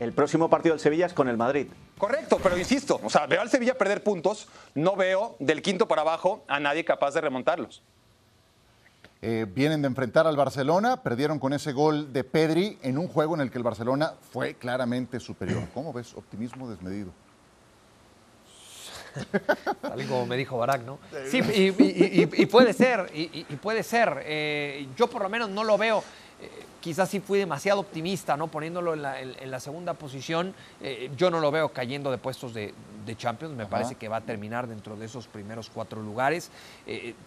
El 0.00 0.14
próximo 0.14 0.48
partido 0.48 0.74
del 0.74 0.80
Sevilla 0.80 1.04
es 1.04 1.12
con 1.12 1.28
el 1.28 1.36
Madrid. 1.36 1.66
Correcto, 1.98 2.40
pero 2.42 2.56
insisto, 2.56 2.98
o 3.04 3.10
sea, 3.10 3.26
veo 3.26 3.42
al 3.42 3.50
Sevilla 3.50 3.76
perder 3.76 4.02
puntos, 4.02 4.48
no 4.74 4.96
veo 4.96 5.36
del 5.38 5.60
quinto 5.60 5.86
para 5.86 6.00
abajo 6.00 6.44
a 6.48 6.58
nadie 6.58 6.82
capaz 6.82 7.12
de 7.12 7.20
remontarlos. 7.20 7.82
Eh, 9.20 9.44
vienen 9.54 9.82
de 9.82 9.88
enfrentar 9.88 10.26
al 10.26 10.36
Barcelona, 10.36 11.02
perdieron 11.02 11.38
con 11.38 11.52
ese 11.52 11.74
gol 11.74 12.10
de 12.14 12.24
Pedri 12.24 12.78
en 12.80 12.96
un 12.96 13.06
juego 13.06 13.34
en 13.34 13.42
el 13.42 13.50
que 13.50 13.58
el 13.58 13.64
Barcelona 13.64 14.14
fue 14.32 14.54
claramente 14.54 15.20
superior. 15.20 15.64
¿Cómo 15.74 15.92
ves? 15.92 16.14
Optimismo 16.14 16.70
desmedido. 16.70 17.12
Tal 19.82 20.06
como 20.06 20.26
me 20.26 20.36
dijo 20.36 20.58
Barak, 20.58 20.82
¿no? 20.82 20.98
Sí, 21.30 21.40
y, 21.54 22.46
puede 22.46 22.72
ser, 22.72 23.10
y, 23.14 23.44
puede 23.56 23.82
ser. 23.82 24.22
Eh, 24.24 24.88
yo 24.96 25.06
por 25.08 25.22
lo 25.22 25.28
menos 25.28 25.50
no 25.50 25.64
lo 25.64 25.78
veo. 25.78 26.02
Eh, 26.40 26.50
quizás 26.80 27.08
sí 27.08 27.20
fui 27.20 27.38
demasiado 27.38 27.80
optimista, 27.80 28.36
¿no? 28.36 28.48
Poniéndolo 28.48 28.94
en 28.94 29.50
la, 29.50 29.60
segunda 29.60 29.94
posición. 29.94 30.54
Eh, 30.80 31.10
yo 31.16 31.30
no 31.30 31.40
lo 31.40 31.50
veo 31.50 31.70
cayendo 31.70 32.10
de 32.10 32.18
puestos 32.18 32.54
de, 32.54 32.74
Champions. 33.16 33.54
Me 33.54 33.66
parece 33.66 33.94
que 33.94 34.08
va 34.08 34.16
a 34.16 34.20
terminar 34.20 34.66
dentro 34.66 34.96
de 34.96 35.06
esos 35.06 35.28
primeros 35.28 35.70
cuatro 35.72 36.02
lugares. 36.02 36.50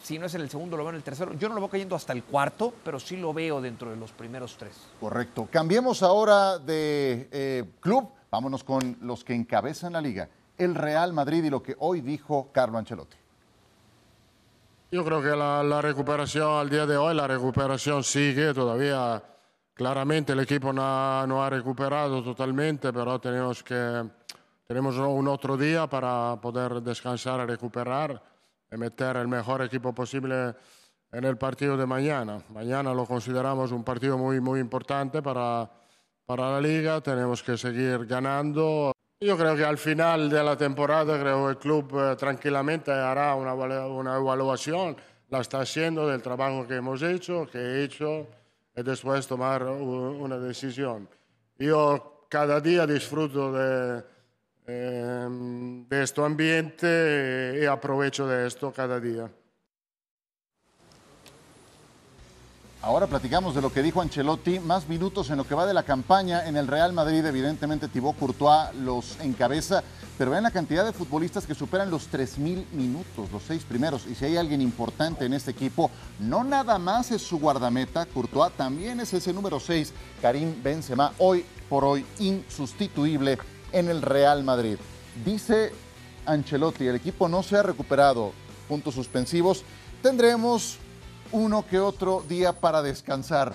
si 0.03 0.19
no 0.19 0.25
es 0.25 0.35
en 0.35 0.41
el 0.41 0.49
segundo, 0.49 0.75
lo 0.75 0.83
veo 0.83 0.89
en 0.89 0.97
el 0.97 1.03
tercero. 1.03 1.33
Yo 1.35 1.47
no 1.47 1.55
lo 1.55 1.61
veo 1.61 1.69
cayendo 1.69 1.95
hasta 1.95 2.11
el 2.11 2.23
cuarto, 2.23 2.73
pero 2.83 2.99
sí 2.99 3.15
lo 3.15 3.33
veo 3.33 3.61
dentro 3.61 3.89
de 3.89 3.95
los 3.95 4.11
primeros 4.11 4.57
tres. 4.57 4.73
Correcto. 4.99 5.47
Cambiemos 5.49 6.03
ahora 6.03 6.59
de 6.59 7.65
club. 7.79 8.09
Vámonos 8.29 8.63
con 8.63 8.97
los 9.01 9.23
que 9.23 9.33
encabezan 9.33 9.93
la 9.93 10.01
liga 10.01 10.29
el 10.59 10.75
Real 10.75 11.13
Madrid 11.13 11.43
y 11.43 11.49
lo 11.49 11.63
que 11.63 11.75
hoy 11.79 12.01
dijo 12.01 12.49
Carlo 12.51 12.77
Ancelotti. 12.77 13.17
Yo 14.91 15.05
creo 15.05 15.21
que 15.21 15.35
la, 15.35 15.81
recuperación 15.81 16.51
al 16.51 16.69
día 16.69 16.85
de 16.85 16.97
hoy, 16.97 17.15
la 17.15 17.27
recuperación 17.27 18.03
sigue 18.03 18.53
todavía. 18.53 19.23
Claramente 19.73 20.33
el 20.33 20.39
equipo 20.41 20.73
no, 20.73 21.25
no 21.25 21.43
ha 21.43 21.49
recuperado 21.49 22.21
totalmente, 22.23 22.91
pero 22.91 23.19
tenemos, 23.19 23.63
que, 23.63 24.03
tenemos 24.67 24.97
un 24.97 25.27
otro 25.27 25.55
día 25.55 25.87
para 25.87 26.37
poder 26.41 26.81
descansar 26.81 27.47
recuperar 27.47 28.21
y 28.71 28.77
meter 28.77 29.15
el 29.17 29.27
mejor 29.27 29.61
equipo 29.61 29.93
posible 29.93 30.55
en 31.11 31.23
el 31.23 31.37
partido 31.37 31.77
de 31.77 31.85
mañana. 31.85 32.39
Mañana 32.49 32.93
lo 32.93 33.05
consideramos 33.05 33.71
un 33.71 33.83
partido 33.83 34.17
muy, 34.17 34.41
muy 34.41 34.59
importante 34.59 35.21
para, 35.21 35.69
para 36.25 36.51
la 36.51 36.61
liga. 36.61 36.99
Tenemos 36.99 37.41
que 37.43 37.57
seguir 37.57 38.05
ganando. 38.05 38.91
Yo 39.21 39.37
creo 39.37 39.53
que 39.53 39.65
al 39.65 39.77
final 39.77 40.29
de 40.29 40.41
la 40.41 40.55
temporada 40.55 41.19
creo 41.19 41.49
el 41.49 41.57
club 41.57 41.93
eh, 41.93 42.15
tranquilamente 42.15 42.89
hará 42.89 43.35
una, 43.35 43.53
una, 43.53 44.15
evaluación, 44.15 44.95
la 45.29 45.41
está 45.41 45.59
haciendo 45.59 46.07
del 46.07 46.21
trabajo 46.21 46.65
que 46.65 46.75
hemos 46.75 47.01
hecho, 47.01 47.45
que 47.51 47.57
he 47.57 47.83
hecho, 47.83 48.27
y 48.73 48.81
después 48.81 49.27
tomar 49.27 49.63
una 49.63 50.37
decisión. 50.37 51.09
Yo 51.57 52.27
cada 52.29 52.61
día 52.61 52.87
disfruto 52.87 53.51
de, 53.51 54.03
eh, 54.67 55.27
de 55.89 56.01
este 56.01 56.23
ambiente 56.23 57.59
y 57.61 57.65
aprovecho 57.65 58.25
de 58.25 58.47
esto 58.47 58.71
cada 58.71 59.01
día. 59.01 59.29
Ahora 62.81 63.07
platicamos 63.07 63.53
de 63.55 63.61
lo 63.61 63.73
que 63.73 63.83
dijo 63.83 63.99
Ancelotti, 63.99 64.59
más 64.59 64.87
minutos 64.87 65.29
en 65.29 65.35
lo 65.35 65.45
que 65.45 65.53
va 65.53 65.65
de 65.65 65.73
la 65.73 65.83
campaña 65.83 66.47
en 66.47 66.55
el 66.55 66.65
Real 66.65 66.93
Madrid, 66.93 67.25
evidentemente 67.25 67.89
Thibaut 67.89 68.17
Courtois 68.17 68.73
los 68.73 69.19
encabeza, 69.19 69.83
pero 70.17 70.31
vean 70.31 70.43
la 70.43 70.51
cantidad 70.51 70.85
de 70.85 70.93
futbolistas 70.93 71.45
que 71.45 71.53
superan 71.53 71.91
los 71.91 72.09
3.000 72.09 72.71
minutos, 72.71 73.29
los 73.33 73.43
seis 73.43 73.65
primeros, 73.65 74.07
y 74.07 74.15
si 74.15 74.23
hay 74.23 74.37
alguien 74.37 74.61
importante 74.61 75.25
en 75.25 75.33
este 75.33 75.51
equipo, 75.51 75.91
no 76.19 76.45
nada 76.45 76.79
más 76.79 77.11
es 77.11 77.21
su 77.21 77.37
guardameta, 77.37 78.05
Courtois 78.05 78.53
también 78.53 79.01
es 79.01 79.13
ese 79.13 79.33
número 79.33 79.59
6, 79.59 79.91
Karim 80.21 80.63
Benzema, 80.63 81.11
hoy 81.17 81.43
por 81.67 81.83
hoy 81.83 82.05
insustituible 82.19 83.39
en 83.73 83.89
el 83.89 84.01
Real 84.01 84.45
Madrid. 84.45 84.77
Dice 85.25 85.73
Ancelotti, 86.25 86.87
el 86.87 86.95
equipo 86.95 87.27
no 87.27 87.43
se 87.43 87.57
ha 87.57 87.63
recuperado, 87.63 88.31
puntos 88.69 88.95
suspensivos, 88.95 89.65
tendremos 90.01 90.77
uno 91.31 91.65
que 91.67 91.79
otro 91.79 92.23
día 92.27 92.53
para 92.53 92.81
descansar. 92.81 93.53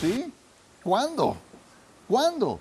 ¿Sí? 0.00 0.32
¿Cuándo? 0.82 1.36
¿Cuándo? 2.08 2.60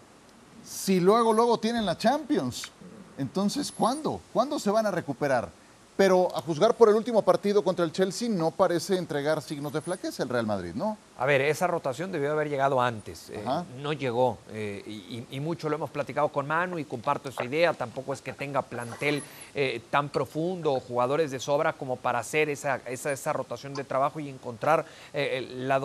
Si 0.65 0.99
luego, 0.99 1.33
luego 1.33 1.59
tienen 1.59 1.85
la 1.85 1.97
Champions. 1.97 2.71
Entonces, 3.17 3.71
¿cuándo? 3.71 4.21
¿Cuándo 4.33 4.59
se 4.59 4.71
van 4.71 4.85
a 4.85 4.91
recuperar? 4.91 5.49
Pero 5.97 6.35
a 6.35 6.41
juzgar 6.41 6.75
por 6.75 6.89
el 6.89 6.95
último 6.95 7.21
partido 7.21 7.63
contra 7.63 7.85
el 7.85 7.91
Chelsea 7.91 8.29
no 8.29 8.51
parece 8.51 8.97
entregar 8.97 9.41
signos 9.41 9.73
de 9.73 9.81
flaqueza 9.81 10.23
el 10.23 10.29
Real 10.29 10.47
Madrid, 10.47 10.73
¿no? 10.73 10.97
A 11.21 11.25
ver, 11.27 11.41
esa 11.41 11.67
rotación 11.67 12.11
debió 12.11 12.31
haber 12.31 12.49
llegado 12.49 12.81
antes. 12.81 13.29
Eh, 13.29 13.43
no 13.77 13.93
llegó. 13.93 14.39
Eh, 14.53 15.27
y, 15.29 15.39
mucho 15.39 15.69
lo 15.69 15.75
hemos 15.75 15.91
platicado 15.91 16.29
con 16.29 16.47
Manu 16.47 16.79
y 16.79 16.83
comparto 16.83 17.29
esa 17.29 17.43
idea. 17.43 17.75
Tampoco 17.75 18.11
es 18.13 18.23
que 18.23 18.33
tenga 18.33 18.63
plantel 18.63 19.21
eh, 19.53 19.81
tan 19.91 20.09
profundo 20.09 20.73
o 20.73 20.79
jugadores 20.79 21.29
de 21.29 21.39
sobra 21.39 21.73
como 21.73 21.97
para 21.97 22.17
hacer 22.17 22.49
esa, 22.49 22.77
esa, 22.87 23.33
rotación 23.33 23.75
de 23.75 23.83
trabajo 23.83 24.19
y 24.19 24.29
encontrar 24.29 24.83
la 25.13 25.79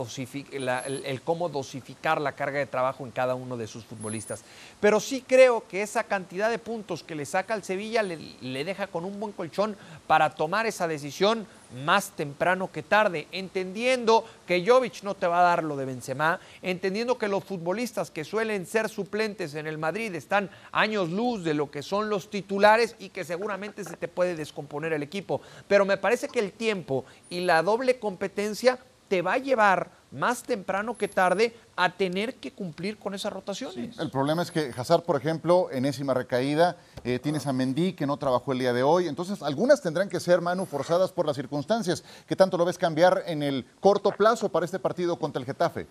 el, 0.87 1.21
cómo 1.23 1.51
dosificar 1.51 2.19
la 2.19 2.33
carga 2.33 2.59
de 2.59 2.67
trabajo 2.67 3.05
en 3.05 3.11
cada 3.11 3.35
uno 3.35 3.59
de 3.59 3.67
sus 3.67 3.85
futbolistas. 3.85 4.43
Pero 4.81 5.01
sí 5.01 5.23
creo 5.27 5.69
que 5.69 5.83
esa 5.83 6.05
cantidad 6.05 6.49
de 6.49 6.59
puntos 6.59 7.03
que 7.03 7.15
le 7.15 7.27
saca 7.27 7.53
al 7.53 7.63
Sevilla 7.63 8.03
le, 8.03 8.17
le 8.41 8.65
deja 8.65 8.87
con 8.87 9.05
un 9.05 9.21
buen 9.21 9.33
colchón 9.33 9.77
para 10.07 10.31
tomar 10.31 10.65
esa 10.65 10.89
decisión 10.89 11.47
más 11.85 12.11
temprano 12.11 12.71
que 12.71 12.83
tarde, 12.83 13.27
entendiendo 13.33 14.25
que 14.47 14.65
Jovic 14.67 15.03
no 15.03 15.15
te 15.15 15.27
va 15.27 15.41
a 15.41 15.45
dar 15.45 15.65
lo 15.65 15.77
de 15.77 15.85
Benzema, 15.85 16.41
entendiendo 16.63 17.19
que 17.19 17.29
los 17.29 17.45
futbolistas 17.45 18.11
que 18.11 18.25
suelen 18.25 18.67
ser 18.67 18.89
suplentes 18.89 19.55
en 19.55 19.67
el 19.67 19.79
Madrid 19.79 20.15
están 20.15 20.51
años 20.73 21.11
luz 21.11 21.45
de 21.45 21.55
lo 21.55 21.71
que 21.71 21.83
son 21.83 22.09
los 22.09 22.31
titulares 22.31 22.97
y 22.99 23.11
que 23.11 23.25
seguramente 23.25 23.85
se 23.85 23.97
te 23.97 24.09
puede 24.09 24.37
descomponer 24.37 24.93
el 24.93 25.03
equipo. 25.03 25.41
Pero 25.69 25.85
me 25.85 25.97
parece 25.97 26.29
que 26.29 26.39
el 26.39 26.53
tiempo 26.53 27.05
y 27.31 27.41
la 27.41 27.63
doble 27.63 27.99
competencia 27.99 28.79
te 29.09 29.23
va 29.23 29.35
a 29.35 29.39
llevar 29.39 29.91
más 30.11 30.43
temprano 30.43 30.97
que 30.97 31.09
tarde 31.09 31.55
a 31.77 31.91
tener 31.91 32.37
que 32.37 32.53
cumplir 32.53 32.99
con 32.99 33.15
esas 33.15 33.33
rotaciones. 33.33 33.99
el 33.99 34.11
problema 34.11 34.43
es 34.43 34.51
que 34.51 34.73
Hazard, 34.77 35.03
por 35.03 35.17
ejemplo, 35.17 35.69
enésima 35.71 36.15
recaída, 36.15 36.77
eh, 37.05 37.19
tienes 37.19 37.47
a 37.47 37.53
Mendy 37.53 37.93
que 37.93 38.07
no 38.07 38.17
trabajó 38.17 38.53
el 38.53 38.61
día 38.61 38.73
de 38.73 38.83
hoy, 38.83 39.09
entonces 39.09 39.43
algunas 39.43 39.83
tendrán 39.83 40.09
que 40.09 40.21
ser, 40.21 40.41
Manu, 40.41 40.65
forzadas 40.65 41.13
por 41.13 41.27
las 41.27 41.37
circunstancias. 41.37 42.03
¿Qué 42.27 42.37
tanto 42.37 42.57
lo 42.57 42.65
ves 42.65 42.79
cambiar 42.79 43.25
en 43.27 43.43
el 43.43 43.67
corto 43.81 44.11
plazo 44.13 44.49
para 44.49 44.65
este 44.65 44.79
partido 44.79 45.19
contra 45.19 45.41
el 45.41 45.47
Getafe? 45.47 45.87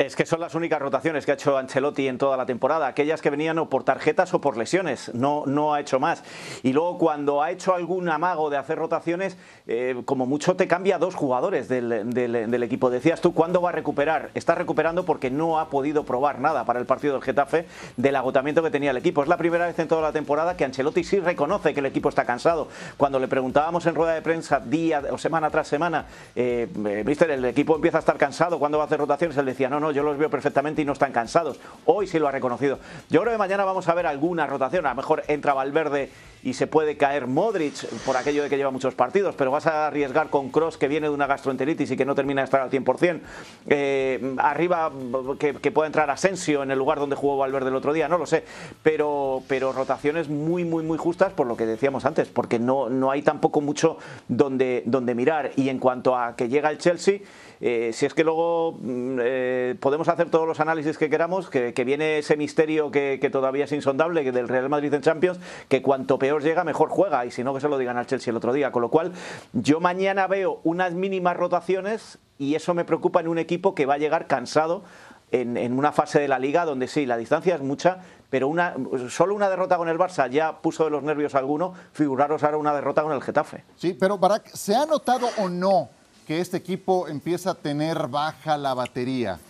Es 0.00 0.16
que 0.16 0.24
son 0.24 0.40
las 0.40 0.54
únicas 0.54 0.80
rotaciones 0.80 1.26
que 1.26 1.32
ha 1.32 1.34
hecho 1.34 1.58
Ancelotti 1.58 2.08
en 2.08 2.16
toda 2.16 2.38
la 2.38 2.46
temporada, 2.46 2.86
aquellas 2.86 3.20
que 3.20 3.28
venían 3.28 3.58
o 3.58 3.68
por 3.68 3.84
tarjetas 3.84 4.32
o 4.32 4.40
por 4.40 4.56
lesiones, 4.56 5.10
no, 5.12 5.42
no 5.44 5.74
ha 5.74 5.80
hecho 5.80 6.00
más. 6.00 6.24
Y 6.62 6.72
luego 6.72 6.96
cuando 6.96 7.42
ha 7.42 7.50
hecho 7.50 7.74
algún 7.74 8.08
amago 8.08 8.48
de 8.48 8.56
hacer 8.56 8.78
rotaciones, 8.78 9.36
eh, 9.66 10.00
como 10.06 10.24
mucho 10.24 10.56
te 10.56 10.66
cambia 10.66 10.96
dos 10.96 11.14
jugadores 11.14 11.68
del, 11.68 12.62
equipo. 12.62 12.88
Decías 12.88 13.20
tú, 13.20 13.34
¿cuándo 13.34 13.60
va 13.60 13.68
a 13.68 13.72
recuperar? 13.72 14.30
Está 14.32 14.54
recuperando 14.54 15.04
porque 15.04 15.30
no 15.30 15.60
ha 15.60 15.68
podido 15.68 16.04
probar 16.04 16.38
nada 16.40 16.64
para 16.64 16.80
el 16.80 16.86
partido 16.86 17.12
del 17.12 17.22
Getafe 17.22 17.66
del 17.98 18.16
agotamiento 18.16 18.62
que 18.62 18.70
tenía 18.70 18.92
el 18.92 18.96
equipo. 18.96 19.22
Es 19.22 19.28
la 19.28 19.36
primera 19.36 19.66
vez 19.66 19.78
en 19.80 19.88
toda 19.88 20.00
la 20.00 20.12
temporada 20.12 20.56
que 20.56 20.64
Ancelotti 20.64 21.04
sí 21.04 21.20
reconoce 21.20 21.74
que 21.74 21.80
el 21.80 21.86
equipo 21.86 22.08
está 22.08 22.24
cansado. 22.24 22.68
Cuando 22.96 23.18
le 23.18 23.28
preguntábamos 23.28 23.84
en 23.84 23.94
rueda 23.94 24.14
de 24.14 24.22
prensa 24.22 24.60
día 24.60 25.02
o 25.10 25.18
semana 25.18 25.50
tras 25.50 25.68
semana, 25.68 26.06
eh, 26.34 26.68
eh 26.86 27.16
el 27.28 27.44
equipo 27.44 27.74
empieza 27.74 27.98
a 27.98 28.00
estar 28.00 28.16
cansado, 28.16 28.58
¿cuándo 28.58 28.78
va 28.78 28.84
a 28.84 28.86
hacer 28.86 28.98
rotaciones? 28.98 29.36
Él 29.36 29.44
decía, 29.44 29.68
no, 29.68 29.78
no, 29.78 29.89
yo 29.90 30.02
los 30.02 30.18
veo 30.18 30.30
perfectamente 30.30 30.82
y 30.82 30.84
no 30.84 30.92
están 30.92 31.12
cansados. 31.12 31.58
Hoy 31.84 32.06
sí 32.06 32.18
lo 32.18 32.28
ha 32.28 32.32
reconocido. 32.32 32.78
Yo 33.08 33.20
creo 33.20 33.32
que 33.32 33.38
mañana 33.38 33.64
vamos 33.64 33.88
a 33.88 33.94
ver 33.94 34.06
alguna 34.06 34.46
rotación. 34.46 34.86
A 34.86 34.90
lo 34.90 34.96
mejor 34.96 35.22
entra 35.28 35.54
Valverde 35.54 36.10
y 36.42 36.54
se 36.54 36.66
puede 36.66 36.96
caer 36.96 37.26
Modric 37.26 37.86
por 38.04 38.16
aquello 38.16 38.42
de 38.42 38.48
que 38.48 38.56
lleva 38.56 38.70
muchos 38.70 38.94
partidos, 38.94 39.34
pero 39.36 39.50
vas 39.50 39.66
a 39.66 39.86
arriesgar 39.86 40.30
con 40.30 40.50
Cross 40.50 40.78
que 40.78 40.88
viene 40.88 41.08
de 41.08 41.14
una 41.14 41.26
gastroenteritis 41.26 41.90
y 41.90 41.96
que 41.96 42.04
no 42.04 42.14
termina 42.14 42.40
de 42.40 42.44
estar 42.44 42.60
al 42.60 42.70
100%. 42.70 43.20
Eh, 43.68 44.36
arriba 44.38 44.90
que, 45.38 45.54
que, 45.54 45.70
pueda 45.70 45.86
entrar 45.86 46.10
Asensio 46.10 46.62
en 46.62 46.70
el 46.70 46.78
lugar 46.78 46.98
donde 46.98 47.16
jugó 47.16 47.36
Valverde 47.36 47.68
el 47.68 47.76
otro 47.76 47.92
día, 47.92 48.08
no 48.08 48.18
lo 48.18 48.26
sé, 48.26 48.44
pero, 48.82 49.42
pero 49.48 49.72
rotaciones 49.72 50.28
muy, 50.28 50.64
muy, 50.64 50.82
muy 50.82 50.98
justas 50.98 51.32
por 51.32 51.46
lo 51.46 51.56
que 51.56 51.66
decíamos 51.66 52.04
antes, 52.04 52.28
porque 52.28 52.58
no, 52.58 52.88
no 52.88 53.10
hay 53.10 53.22
tampoco 53.22 53.60
mucho 53.60 53.98
donde, 54.28 54.82
donde 54.86 55.14
mirar. 55.14 55.52
Y 55.56 55.68
en 55.68 55.78
cuanto 55.78 56.16
a 56.16 56.36
que 56.36 56.48
llega 56.48 56.70
el 56.70 56.78
Chelsea, 56.78 57.20
eh, 57.60 57.90
si 57.92 58.06
es 58.06 58.14
que 58.14 58.24
luego 58.24 58.72
mm, 58.80 59.18
eh, 59.22 59.74
podemos 59.78 60.08
hacer 60.08 60.30
todos 60.30 60.46
los 60.46 60.60
análisis 60.60 60.96
que 60.96 61.10
queramos, 61.10 61.50
que, 61.50 61.72
viene 61.84 62.18
ese 62.18 62.36
misterio 62.36 62.90
que, 62.90 63.28
todavía 63.30 63.64
es 63.64 63.72
insondable 63.72 64.30
del 64.32 64.48
Real 64.48 64.68
Madrid 64.68 64.92
en 64.94 65.02
Champions, 65.02 65.38
que 65.68 65.82
cuanto 65.82 66.18
peor 66.18 66.42
llega, 66.42 66.64
mejor 66.64 66.88
juega, 66.88 67.26
y 67.26 67.30
si 67.30 67.44
no, 67.44 67.52
que 67.52 67.60
se 67.60 67.68
lo 67.68 67.76
digan 67.76 67.98
al 67.98 68.06
Chelsea 68.06 68.30
el 68.30 68.36
otro 68.36 68.52
día. 68.52 68.72
Con 68.72 68.82
lo 68.82 68.88
cual, 68.88 69.12
yo 69.52 69.80
mañana 69.80 70.26
veo 70.26 70.60
unas 70.64 70.94
mínimas 70.94 71.36
rotaciones 71.36 72.18
y 72.38 72.54
eso 72.54 72.72
me 72.72 72.84
preocupa 72.84 73.20
en 73.20 73.28
un 73.28 73.38
equipo 73.38 73.74
que 73.74 73.84
va 73.84 73.94
a 73.94 73.98
llegar 73.98 74.26
cansado 74.26 74.82
en, 75.30 75.78
una 75.78 75.92
fase 75.92 76.18
de 76.18 76.28
la 76.28 76.38
liga 76.38 76.64
donde 76.64 76.88
sí, 76.88 77.06
la 77.06 77.16
distancia 77.16 77.54
es 77.54 77.60
mucha, 77.60 77.98
pero 78.30 78.48
una, 78.48 78.74
solo 79.08 79.34
una 79.34 79.48
derrota 79.48 79.76
con 79.76 79.88
el 79.88 79.98
Barça 79.98 80.28
ya 80.28 80.60
puso 80.60 80.84
de 80.84 80.90
los 80.90 81.02
nervios 81.02 81.34
a 81.34 81.38
alguno, 81.38 81.74
figuraros 81.92 82.42
ahora 82.42 82.56
una 82.56 82.74
derrota 82.74 83.02
con 83.02 83.12
el 83.12 83.22
Getafe. 83.22 83.64
Sí, 83.76 83.94
pero 83.94 84.18
¿se 84.52 84.74
ha 84.74 84.86
notado 84.86 85.28
o 85.38 85.48
no 85.48 85.99
que 86.30 86.40
este 86.40 86.58
equipo 86.58 87.08
empieza 87.08 87.50
a 87.50 87.54
tener 87.56 88.06
baja 88.06 88.56
la 88.56 88.72
batería. 88.72 89.40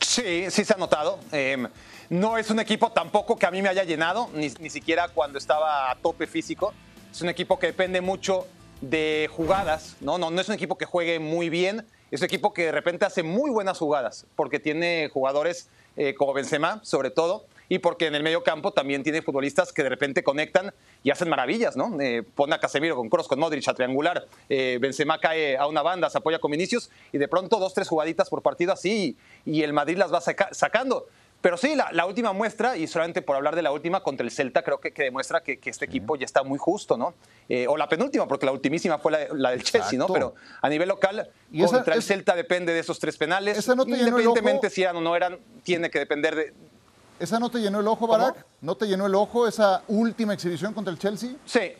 Sí, 0.00 0.50
sí 0.50 0.64
se 0.64 0.72
ha 0.72 0.78
notado. 0.78 1.18
Em, 1.30 1.68
no 2.08 2.38
es 2.38 2.48
un 2.48 2.60
equipo 2.60 2.92
tampoco 2.92 3.36
que 3.36 3.44
a 3.44 3.50
mí 3.50 3.60
me 3.60 3.68
haya 3.68 3.84
llenado, 3.84 4.30
ni, 4.32 4.48
ni, 4.58 4.70
siquiera 4.70 5.08
cuando 5.08 5.36
estaba 5.36 5.90
a 5.90 5.96
tope 5.96 6.26
físico. 6.26 6.72
Es 7.12 7.20
un 7.20 7.28
equipo 7.28 7.58
que 7.58 7.66
depende 7.66 8.00
mucho 8.00 8.46
de 8.80 9.28
jugadas, 9.30 9.96
¿no? 10.00 10.16
No, 10.16 10.30
no 10.30 10.40
es 10.40 10.48
un 10.48 10.54
equipo 10.54 10.78
que 10.78 10.86
juegue 10.86 11.18
muy 11.18 11.50
bien, 11.50 11.86
es 12.10 12.22
un 12.22 12.24
equipo 12.24 12.54
que 12.54 12.64
de 12.64 12.72
repente 12.72 13.04
hace 13.04 13.22
muy 13.22 13.50
buenas 13.50 13.78
jugadas, 13.78 14.24
porque 14.34 14.60
tiene 14.60 15.10
jugadores 15.12 15.68
eh, 15.96 16.14
como 16.14 16.32
Benzema, 16.32 16.80
sobre 16.84 17.10
todo, 17.10 17.44
y 17.68 17.78
porque 17.78 18.06
en 18.06 18.14
el 18.14 18.22
medio 18.22 18.42
campo 18.42 18.72
también 18.72 19.02
tiene 19.02 19.22
futbolistas 19.22 19.72
que 19.72 19.82
de 19.82 19.88
repente 19.88 20.22
conectan 20.22 20.72
y 21.02 21.10
hacen 21.10 21.28
maravillas, 21.28 21.76
¿no? 21.76 22.00
Eh, 22.00 22.22
pone 22.22 22.54
a 22.54 22.58
Casemiro 22.58 22.96
con 22.96 23.08
Cross, 23.08 23.28
con 23.28 23.38
Modric 23.38 23.66
a 23.68 23.74
triangular, 23.74 24.26
eh, 24.48 24.78
Benzema 24.80 25.18
cae 25.18 25.56
a 25.56 25.66
una 25.66 25.82
banda, 25.82 26.10
se 26.10 26.18
apoya 26.18 26.38
con 26.38 26.50
Vinicius 26.50 26.90
y 27.12 27.18
de 27.18 27.28
pronto 27.28 27.58
dos, 27.58 27.74
tres 27.74 27.88
jugaditas 27.88 28.28
por 28.28 28.42
partido 28.42 28.72
así 28.72 29.16
y 29.44 29.62
el 29.62 29.72
Madrid 29.72 29.96
las 29.96 30.12
va 30.12 30.20
sacando. 30.20 31.06
Pero 31.44 31.58
sí, 31.58 31.74
la, 31.74 32.06
última 32.06 32.32
muestra, 32.32 32.78
y 32.78 32.86
solamente 32.86 33.20
por 33.20 33.36
hablar 33.36 33.54
de 33.54 33.60
la 33.60 33.70
última 33.70 34.02
contra 34.02 34.24
el 34.24 34.30
Celta, 34.30 34.62
creo 34.62 34.80
que, 34.80 34.90
demuestra 34.90 35.42
que, 35.42 35.60
este 35.62 35.84
equipo 35.84 36.16
ya 36.16 36.24
está 36.24 36.42
muy 36.42 36.58
justo, 36.58 36.96
¿no? 36.96 37.12
Eh, 37.50 37.66
o 37.68 37.76
la 37.76 37.86
penúltima, 37.86 38.26
porque 38.26 38.46
la 38.46 38.52
ultimísima 38.52 38.96
fue 38.96 39.12
la, 39.30 39.50
del 39.50 39.62
Chelsea, 39.62 39.98
¿no? 39.98 40.06
Pero 40.06 40.34
a 40.62 40.70
nivel 40.70 40.88
local, 40.88 41.28
contra 41.68 41.96
el 41.96 42.02
Celta 42.02 42.34
depende 42.34 42.72
de 42.72 42.80
esos 42.80 42.98
tres 42.98 43.18
penales. 43.18 43.58
Esa 43.58 43.74
no 43.74 43.82
Independientemente 43.82 44.70
si 44.70 44.84
eran 44.84 44.96
o 44.96 45.02
no 45.02 45.14
eran, 45.14 45.38
tiene 45.62 45.90
que 45.90 45.98
depender 45.98 46.34
de, 46.34 46.54
¿Esa 47.24 47.40
no 47.40 47.50
te 47.50 47.58
llenó 47.58 47.80
el 47.80 47.88
ojo, 47.88 48.06
Barak? 48.06 48.44
¿No 48.60 48.76
te 48.76 48.86
llenó 48.86 49.06
el 49.06 49.14
ojo 49.14 49.48
esa 49.48 49.82
última 49.88 50.34
exhibición 50.34 50.74
contra 50.74 50.92
el 50.92 50.98
Chelsea? 50.98 51.30
Sí. 51.46 51.72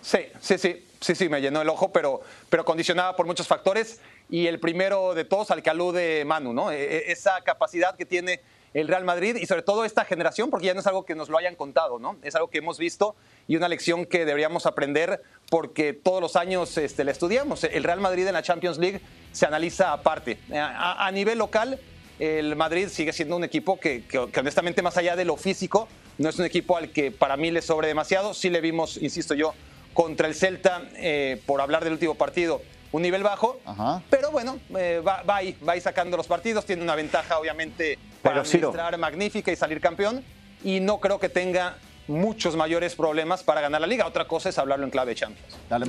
Sí, 0.00 0.18
sí, 0.40 0.58
sí, 0.58 0.88
sí, 1.00 1.14
sí, 1.16 1.28
me 1.28 1.40
llenó 1.40 1.60
el 1.60 1.68
ojo, 1.68 1.90
pero, 1.92 2.20
pero 2.48 2.64
condicionada 2.64 3.16
por 3.16 3.26
muchos 3.26 3.48
factores. 3.48 4.00
Y 4.30 4.46
el 4.46 4.60
primero 4.60 5.14
de 5.14 5.24
todos 5.24 5.50
al 5.50 5.60
que 5.60 5.70
alude 5.70 6.24
Manu, 6.24 6.52
¿no? 6.52 6.70
E, 6.70 6.82
e, 6.82 7.10
esa 7.10 7.40
capacidad 7.42 7.96
que 7.96 8.06
tiene 8.06 8.40
el 8.74 8.86
Real 8.86 9.02
Madrid 9.02 9.34
y 9.34 9.46
sobre 9.46 9.62
todo 9.62 9.84
esta 9.84 10.04
generación, 10.04 10.48
porque 10.48 10.66
ya 10.66 10.74
no 10.74 10.80
es 10.80 10.86
algo 10.86 11.04
que 11.04 11.16
nos 11.16 11.28
lo 11.28 11.36
hayan 11.36 11.56
contado, 11.56 11.98
¿no? 11.98 12.18
Es 12.22 12.36
algo 12.36 12.48
que 12.48 12.58
hemos 12.58 12.78
visto 12.78 13.16
y 13.48 13.56
una 13.56 13.68
lección 13.68 14.06
que 14.06 14.24
deberíamos 14.24 14.66
aprender 14.66 15.20
porque 15.50 15.94
todos 15.94 16.20
los 16.20 16.36
años 16.36 16.78
este, 16.78 17.02
la 17.02 17.10
estudiamos. 17.10 17.64
El 17.64 17.82
Real 17.82 18.00
Madrid 18.00 18.24
en 18.28 18.34
la 18.34 18.42
Champions 18.42 18.78
League 18.78 19.00
se 19.32 19.46
analiza 19.46 19.92
aparte. 19.92 20.38
a 20.52 21.10
nivel 21.10 21.38
local 21.38 21.80
el 22.22 22.54
Madrid 22.54 22.86
sigue 22.88 23.12
siendo 23.12 23.36
un 23.36 23.42
equipo 23.42 23.80
que, 23.80 24.04
honestamente 24.38 24.80
más 24.80 24.96
allá 24.96 25.16
de 25.16 25.24
lo 25.24 25.36
físico, 25.36 25.88
no 26.18 26.28
es 26.28 26.38
un 26.38 26.44
equipo 26.44 26.76
al 26.76 26.90
que 26.92 27.10
para 27.10 27.36
mí 27.36 27.50
le 27.50 27.62
sobre 27.62 27.88
demasiado. 27.88 28.32
Sí 28.32 28.48
le 28.48 28.60
vimos, 28.60 28.96
insisto 29.02 29.34
yo, 29.34 29.54
contra 29.92 30.28
el 30.28 30.36
Celta, 30.36 30.82
eh, 30.94 31.42
por 31.46 31.60
hablar 31.60 31.82
del 31.82 31.94
último 31.94 32.14
partido, 32.14 32.62
un 32.92 33.02
nivel 33.02 33.24
bajo, 33.24 33.60
pero 34.08 34.30
bueno, 34.30 34.60
eh, 34.78 35.02
va, 35.04 35.22
va, 35.22 35.36
ahí, 35.38 35.56
va 35.66 35.72
ahí 35.72 35.80
sacando 35.80 36.16
los 36.16 36.28
partidos, 36.28 36.64
tiene 36.64 36.82
una 36.82 36.94
ventaja 36.94 37.40
obviamente 37.40 37.98
para 38.22 38.42
administrar 38.42 38.96
magnífica 38.98 39.50
y 39.50 39.56
salir 39.56 39.80
campeón, 39.80 40.22
y 40.62 40.78
no 40.78 41.00
creo 41.00 41.18
que 41.18 41.28
tenga 41.28 41.76
muchos 42.08 42.56
mayores 42.56 42.94
problemas 42.94 43.42
para 43.42 43.60
ganar 43.60 43.80
la 43.80 43.86
liga. 43.86 44.06
Otra 44.06 44.26
cosa 44.26 44.48
es 44.48 44.58
hablarlo 44.58 44.84
en 44.84 44.90
clave 44.90 45.14
Champions. 45.14 45.58
Dale, 45.68 45.86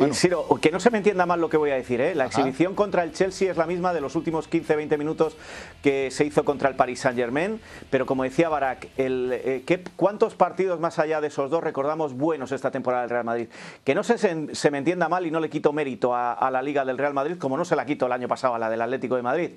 que 0.62 0.72
no 0.72 0.80
se 0.80 0.90
me 0.92 0.98
entienda 0.98 1.26
mal 1.26 1.42
lo 1.42 1.50
que 1.50 1.58
voy 1.58 1.72
a 1.72 1.76
decir. 1.76 2.00
¿eh? 2.02 2.16
La 2.16 2.26
exhibición 2.26 2.76
contra 2.76 3.04
el 3.04 3.14
Chelsea 3.14 3.52
es 3.52 3.58
la 3.58 3.66
misma 3.66 3.94
de 3.94 4.02
los 4.02 4.16
últimos 4.16 4.50
15-20 4.50 4.98
minutos 4.98 5.36
que 5.82 6.12
se 6.12 6.26
hizo 6.26 6.46
contra 6.46 6.70
el 6.70 6.76
Paris 6.76 7.02
Saint-Germain. 7.02 7.60
Pero 7.90 8.06
como 8.06 8.24
decía 8.24 8.50
Barak, 8.50 8.88
el, 8.98 9.32
eh, 9.34 9.84
¿cuántos 9.96 10.36
partidos 10.36 10.80
más 10.80 11.00
allá 11.00 11.20
de 11.22 11.28
esos 11.28 11.50
dos 11.50 11.64
recordamos 11.64 12.14
buenos 12.14 12.52
esta 12.52 12.72
temporada 12.72 13.04
del 13.04 13.10
Real 13.10 13.26
Madrid? 13.26 13.48
Que 13.84 13.96
no 13.96 14.04
se, 14.04 14.18
se 14.18 14.72
me 14.72 14.78
entienda 14.78 15.10
mal 15.10 15.26
y 15.26 15.32
no 15.32 15.40
le 15.40 15.50
quito 15.50 15.74
mérito 15.74 16.16
a, 16.16 16.34
a 16.34 16.52
la 16.52 16.62
liga 16.62 16.86
del 16.86 16.98
Real 16.98 17.14
Madrid, 17.14 17.38
como 17.38 17.58
no 17.58 17.66
se 17.66 17.76
la 17.76 17.86
quito 17.86 18.06
el 18.06 18.12
año 18.12 18.28
pasado 18.28 18.56
a 18.56 18.60
la 18.60 18.70
del 18.70 18.82
Atlético 18.82 19.16
de 19.16 19.22
Madrid. 19.22 19.52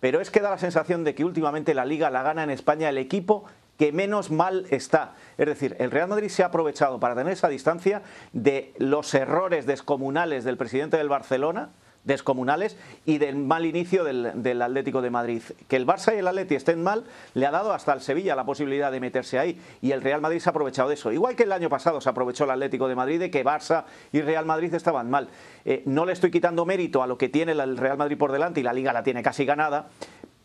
Pero 0.00 0.20
es 0.20 0.30
que 0.30 0.40
da 0.40 0.50
la 0.50 0.58
sensación 0.58 1.04
de 1.04 1.14
que 1.14 1.24
últimamente 1.24 1.74
la 1.74 1.84
liga 1.84 2.10
la 2.10 2.22
gana 2.22 2.42
en 2.44 2.50
España 2.50 2.88
el 2.88 2.98
equipo 2.98 3.44
que 3.78 3.92
menos 3.92 4.30
mal 4.30 4.66
está. 4.70 5.14
Es 5.38 5.46
decir, 5.46 5.76
el 5.78 5.90
Real 5.90 6.08
Madrid 6.08 6.28
se 6.28 6.42
ha 6.42 6.46
aprovechado 6.46 7.00
para 7.00 7.14
tener 7.14 7.32
esa 7.32 7.48
distancia 7.48 8.02
de 8.32 8.74
los 8.78 9.14
errores 9.14 9.66
descomunales 9.66 10.44
del 10.44 10.56
presidente 10.56 10.96
del 10.96 11.08
Barcelona 11.08 11.70
descomunales 12.04 12.76
y 13.04 13.18
del 13.18 13.36
mal 13.36 13.66
inicio 13.66 14.02
del, 14.02 14.62
Atlético 14.62 15.02
de 15.02 15.10
Madrid. 15.10 15.42
Que 15.68 15.76
el 15.76 15.86
Barça 15.86 16.14
y 16.14 16.18
el 16.18 16.26
Atleti 16.26 16.54
estén 16.54 16.82
mal 16.82 17.04
le 17.34 17.46
ha 17.46 17.50
dado 17.50 17.72
hasta 17.72 17.92
el 17.92 18.00
Sevilla 18.00 18.34
la 18.34 18.44
posibilidad 18.44 18.90
de 18.90 18.98
meterse 18.98 19.38
ahí 19.38 19.60
y 19.82 19.92
el 19.92 20.00
Real 20.00 20.20
Madrid 20.20 20.40
se 20.40 20.48
ha 20.48 20.50
aprovechado 20.50 20.88
de 20.88 20.94
eso. 20.94 21.12
Igual 21.12 21.36
que 21.36 21.44
el 21.44 21.52
año 21.52 21.68
pasado 21.68 22.00
se 22.00 22.08
aprovechó 22.08 22.44
el 22.44 22.50
Atlético 22.50 22.88
de 22.88 22.96
Madrid 22.96 23.20
de 23.20 23.30
que 23.30 23.44
Barça 23.44 23.84
y 24.10 24.22
Real 24.22 24.46
Madrid 24.46 24.72
estaban 24.74 25.10
mal. 25.10 25.28
Eh, 25.64 25.82
no 25.86 26.06
le 26.06 26.12
estoy 26.12 26.30
quitando 26.30 26.64
mérito 26.64 27.02
a 27.02 27.06
lo 27.06 27.18
que 27.18 27.28
tiene 27.28 27.52
el 27.52 27.76
Real 27.76 27.98
Madrid 27.98 28.18
por 28.18 28.32
delante 28.32 28.60
y 28.60 28.62
la 28.62 28.72
liga 28.72 28.92
la 28.92 29.02
tiene 29.02 29.22
casi 29.22 29.44
ganada, 29.44 29.88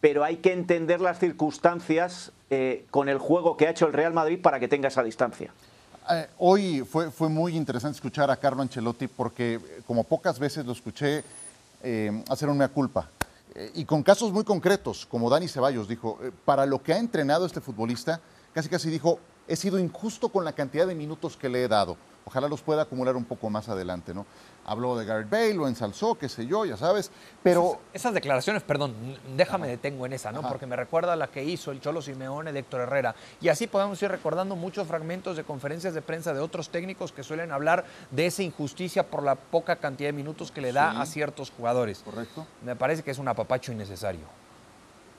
pero 0.01 0.23
hay 0.23 0.37
que 0.37 0.51
entender 0.51 0.99
las 0.99 1.19
circunstancias 1.19 2.33
eh, 2.53 2.85
con 2.91 3.09
el 3.09 3.17
juego 3.17 3.57
que 3.57 3.67
ha 3.67 3.71
hecho 3.71 3.87
el 3.87 3.93
Real 3.93 4.13
Madrid 4.13 4.39
para 4.41 4.59
que 4.59 4.67
tenga 4.67 4.87
esa 4.87 5.03
distancia. 5.03 5.51
Eh, 6.09 6.27
hoy 6.37 6.81
fue, 6.81 7.09
fue 7.11 7.29
muy 7.29 7.55
interesante 7.55 7.95
escuchar 7.95 8.29
a 8.29 8.35
Carlo 8.35 8.61
Ancelotti 8.61 9.07
porque 9.07 9.59
como 9.87 10.03
pocas 10.03 10.37
veces 10.37 10.65
lo 10.65 10.73
escuché 10.73 11.23
eh, 11.81 12.23
hacer 12.29 12.49
una 12.49 12.69
culpa. 12.69 13.09
Eh, 13.55 13.71
y 13.75 13.85
con 13.85 14.03
casos 14.03 14.31
muy 14.31 14.43
concretos, 14.43 15.05
como 15.05 15.29
Dani 15.29 15.47
Ceballos 15.47 15.87
dijo, 15.87 16.17
eh, 16.23 16.31
para 16.45 16.65
lo 16.65 16.81
que 16.81 16.93
ha 16.93 16.97
entrenado 16.97 17.45
este 17.45 17.61
futbolista, 17.61 18.19
casi 18.53 18.69
casi 18.69 18.89
dijo, 18.89 19.19
he 19.47 19.55
sido 19.55 19.77
injusto 19.77 20.29
con 20.29 20.45
la 20.45 20.53
cantidad 20.53 20.87
de 20.87 20.95
minutos 20.95 21.37
que 21.37 21.49
le 21.49 21.63
he 21.63 21.67
dado. 21.67 21.97
Ojalá 22.25 22.47
los 22.47 22.61
pueda 22.61 22.83
acumular 22.83 23.15
un 23.15 23.25
poco 23.25 23.49
más 23.49 23.67
adelante, 23.67 24.13
¿no? 24.13 24.25
Habló 24.65 24.97
de 24.97 25.05
Gareth 25.05 25.29
Bale, 25.29 25.53
lo 25.53 25.67
ensalzó, 25.67 26.15
qué 26.15 26.29
sé 26.29 26.45
yo, 26.45 26.63
ya 26.63 26.77
sabes, 26.77 27.11
pero... 27.41 27.79
Esas, 27.93 28.13
declaraciones, 28.13 28.63
perdón, 28.63 28.95
déjame 29.35 29.67
detengo 29.67 30.05
en 30.05 30.13
esa, 30.13 30.31
¿no? 30.31 30.41
Porque 30.41 30.65
me 30.65 30.77
recuerda 30.77 31.13
a 31.13 31.15
la 31.17 31.27
que 31.27 31.43
hizo 31.43 31.71
el 31.71 31.81
Cholo 31.81 32.01
Simeone 32.01 32.53
de 32.53 32.59
Héctor 32.59 32.81
Herrera. 32.81 33.13
Y 33.41 33.49
así 33.49 33.67
podemos 33.67 34.01
ir 34.01 34.09
recordando 34.09 34.55
muchos 34.55 34.87
fragmentos 34.87 35.35
de 35.35 35.43
conferencias 35.43 35.93
de 35.93 36.01
prensa 36.01 36.33
de 36.33 36.39
otros 36.39 36.69
técnicos 36.69 37.11
que 37.11 37.23
suelen 37.23 37.51
hablar 37.51 37.83
de 38.11 38.25
esa 38.25 38.41
injusticia 38.41 39.09
por 39.09 39.21
la 39.23 39.35
poca 39.35 39.75
cantidad 39.75 40.07
de 40.09 40.13
minutos 40.13 40.51
que 40.51 40.61
le 40.61 40.71
da 40.71 41.01
a 41.01 41.05
ciertos 41.05 41.51
jugadores. 41.51 41.99
Correcto. 41.99 42.47
Me 42.63 42.75
parece 42.77 43.03
que 43.03 43.11
es 43.11 43.17
un 43.17 43.27
apapacho 43.27 43.73
innecesario. 43.73 44.25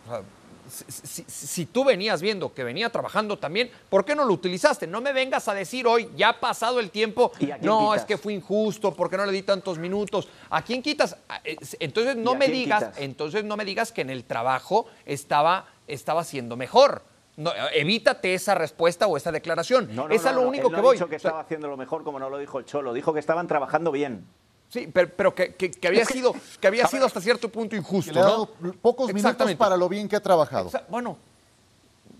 O 0.06 0.11
sea, 0.11 0.23
si, 0.68 1.66
tú 1.66 1.85
venías 1.85 2.23
viendo 2.23 2.52
que 2.52 2.64
venía 2.64 2.90
trabajando 2.90 3.38
también, 3.38 3.71
¿por 3.88 4.04
qué 4.04 4.14
no 4.14 4.25
lo 4.25 4.33
utilizaste? 4.33 4.87
No 4.87 5.00
me 5.00 5.12
vengas 5.12 5.49
a 5.49 5.54
decir 5.54 5.87
hoy, 5.87 6.09
ya 6.16 6.30
ha 6.30 6.40
pasado 6.40 6.80
el 6.80 6.90
tiempo, 6.90 7.33
no, 7.61 7.94
es 7.94 8.04
que 8.04 8.16
fue 8.18 8.33
injusto, 8.33 8.94
porque 8.94 9.16
no 9.16 9.26
le 9.26 9.33
di 9.33 9.42
tantos 9.42 9.78
minutos. 9.78 10.28
¿A 10.50 10.62
quién 10.62 10.83
quitas? 10.83 11.16
Ah, 11.28 11.40
entonces 11.80 12.16
no 12.16 12.35
me 12.35 12.49
digas, 12.49 12.90
entonces 12.97 13.44
no 13.44 13.56
me 13.56 13.64
digas 13.64 13.92
que 13.92 14.02
en 14.02 14.11
el 14.11 14.25
trabajo 14.25 14.87
estaba, 15.04 15.66
estaba 15.87 16.25
siendo 16.25 16.56
mejor. 16.56 17.02
No, 17.37 17.52
evítate 17.73 18.35
esa 18.35 18.54
respuesta 18.54 19.09
o 19.09 19.16
esa 19.16 19.33
declaración. 19.33 19.90
es 20.11 20.25
a 20.25 20.33
lo 20.33 20.42
único 20.42 20.71
que 20.71 20.80
voy. 20.80 20.97
dicho 20.97 21.09
que 21.09 21.16
estaba 21.16 21.40
haciendo 21.40 21.68
lo 21.68 21.76
mejor 21.76 22.04
como 22.04 22.18
no 22.18 22.30
lo 22.30 22.38
dijo 22.38 22.59
el 22.59 22.64
Cholo, 22.64 22.92
dijo 22.92 23.12
que 23.12 23.21
estaban 23.21 23.49
trabajando 23.49 23.90
bien. 23.90 24.26
Sí, 24.68 24.90
pero, 24.92 25.35
que, 25.35 25.54
había 25.87 26.04
sido, 26.04 26.35
que 26.61 26.66
había 26.66 26.87
sido 26.88 27.06
hasta 27.06 27.21
cierto 27.21 27.49
punto 27.49 27.76
injusto. 27.76 28.12
le 28.12 28.21
ha 28.21 28.25
dado 28.25 28.49
pocos 28.83 29.12
minutos 29.12 29.54
para 29.54 29.76
lo 29.76 29.88
bien 29.88 30.09
que 30.09 30.16
ha 30.16 30.23
trabajado. 30.23 30.71
bueno, 30.88 31.16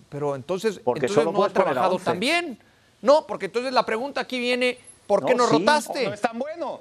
pero 0.09 0.37
entonces, 0.37 0.79
porque 0.79 1.07
entonces 1.07 1.33
no 1.33 1.45
ha 1.45 1.51
trabajado 1.51 1.99
tan 1.99 2.21
bien. 2.21 2.59
No, 3.03 3.27
porque 3.27 3.47
entonces 3.47 3.73
la 3.73 3.85
pregunta 3.85 4.21
aquí 4.21 4.39
viene, 4.39 4.79
¿por 5.07 5.27
qué 5.27 5.35
no, 5.35 5.47
rotaste? 5.47 6.07
No 6.07 6.15
es 6.15 6.21
tan 6.21 6.39
bueno. 6.39 6.81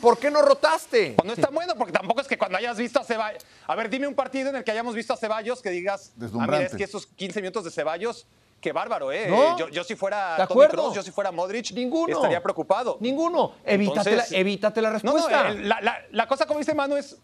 ¿Por 0.00 0.18
qué 0.18 0.30
no 0.30 0.42
rotaste? 0.42 1.16
No 1.24 1.32
es 1.32 1.40
tan 1.40 1.54
bueno, 1.54 1.74
porque 1.76 1.92
tampoco 1.92 2.20
es 2.20 2.28
que 2.28 2.38
cuando 2.38 2.58
hayas 2.58 2.76
visto 2.76 3.00
a 3.00 3.04
Ceballos. 3.04 3.44
A 3.66 3.74
ver, 3.74 3.88
dime 3.88 4.06
un 4.06 4.14
partido 4.14 4.50
en 4.50 4.56
el 4.56 4.64
que 4.64 4.70
hayamos 4.70 4.94
visto 4.94 5.12
a 5.12 5.16
Ceballos 5.16 5.62
que 5.62 5.70
digas, 5.70 6.12
ah, 6.20 6.46
mira, 6.46 6.62
es 6.62 6.74
que 6.74 6.84
esos 6.84 7.06
15 7.06 7.40
minutos 7.40 7.64
de 7.64 7.70
Ceballos 7.70 8.26
Qué 8.64 8.72
bárbaro, 8.72 9.12
¿eh? 9.12 9.28
Yo, 9.70 9.84
si 9.84 9.94
fuera 9.94 10.46
Tony 10.48 10.66
Kroos, 10.68 10.94
yo 10.94 11.02
si 11.02 11.10
fuera 11.10 11.30
Modric, 11.30 11.72
ninguno 11.72 12.16
estaría 12.16 12.42
preocupado. 12.42 12.96
Ninguno. 12.98 13.52
Evítate, 13.62 14.16
la, 14.16 14.24
evítate 14.30 14.80
la 14.80 14.90
respuesta. 14.90 15.52
No, 15.52 15.60
no, 15.60 15.92
la, 16.12 16.26
cosa, 16.26 16.46
como 16.46 16.60
dice 16.60 16.72
Manu, 16.72 16.96
es 16.96 17.14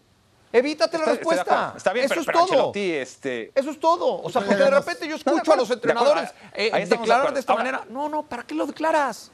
Evítate 0.53 0.99
la 0.99 1.05
respuesta. 1.05 1.73
Está 1.75 1.93
bien, 1.93 2.05
Eso 2.05 2.21
pero, 2.23 2.43
es 2.43 2.51
todo. 2.51 2.71
este... 2.75 3.51
Eso 3.55 3.71
es 3.71 3.79
todo. 3.79 4.21
O 4.21 4.29
sea, 4.29 4.43
porque 4.43 4.63
de 4.63 4.69
repente 4.69 5.07
yo 5.07 5.15
escucho 5.15 5.51
a 5.51 5.55
los 5.55 5.71
entrenadores 5.71 6.29
eh, 6.53 6.85
declarar 6.85 7.33
de, 7.33 7.39
esta 7.39 7.55
manera. 7.55 7.85
No, 7.89 8.07
no, 8.07 8.21
¿para 8.21 8.43
qué 8.43 8.53
lo 8.53 8.67
declaras? 8.67 9.31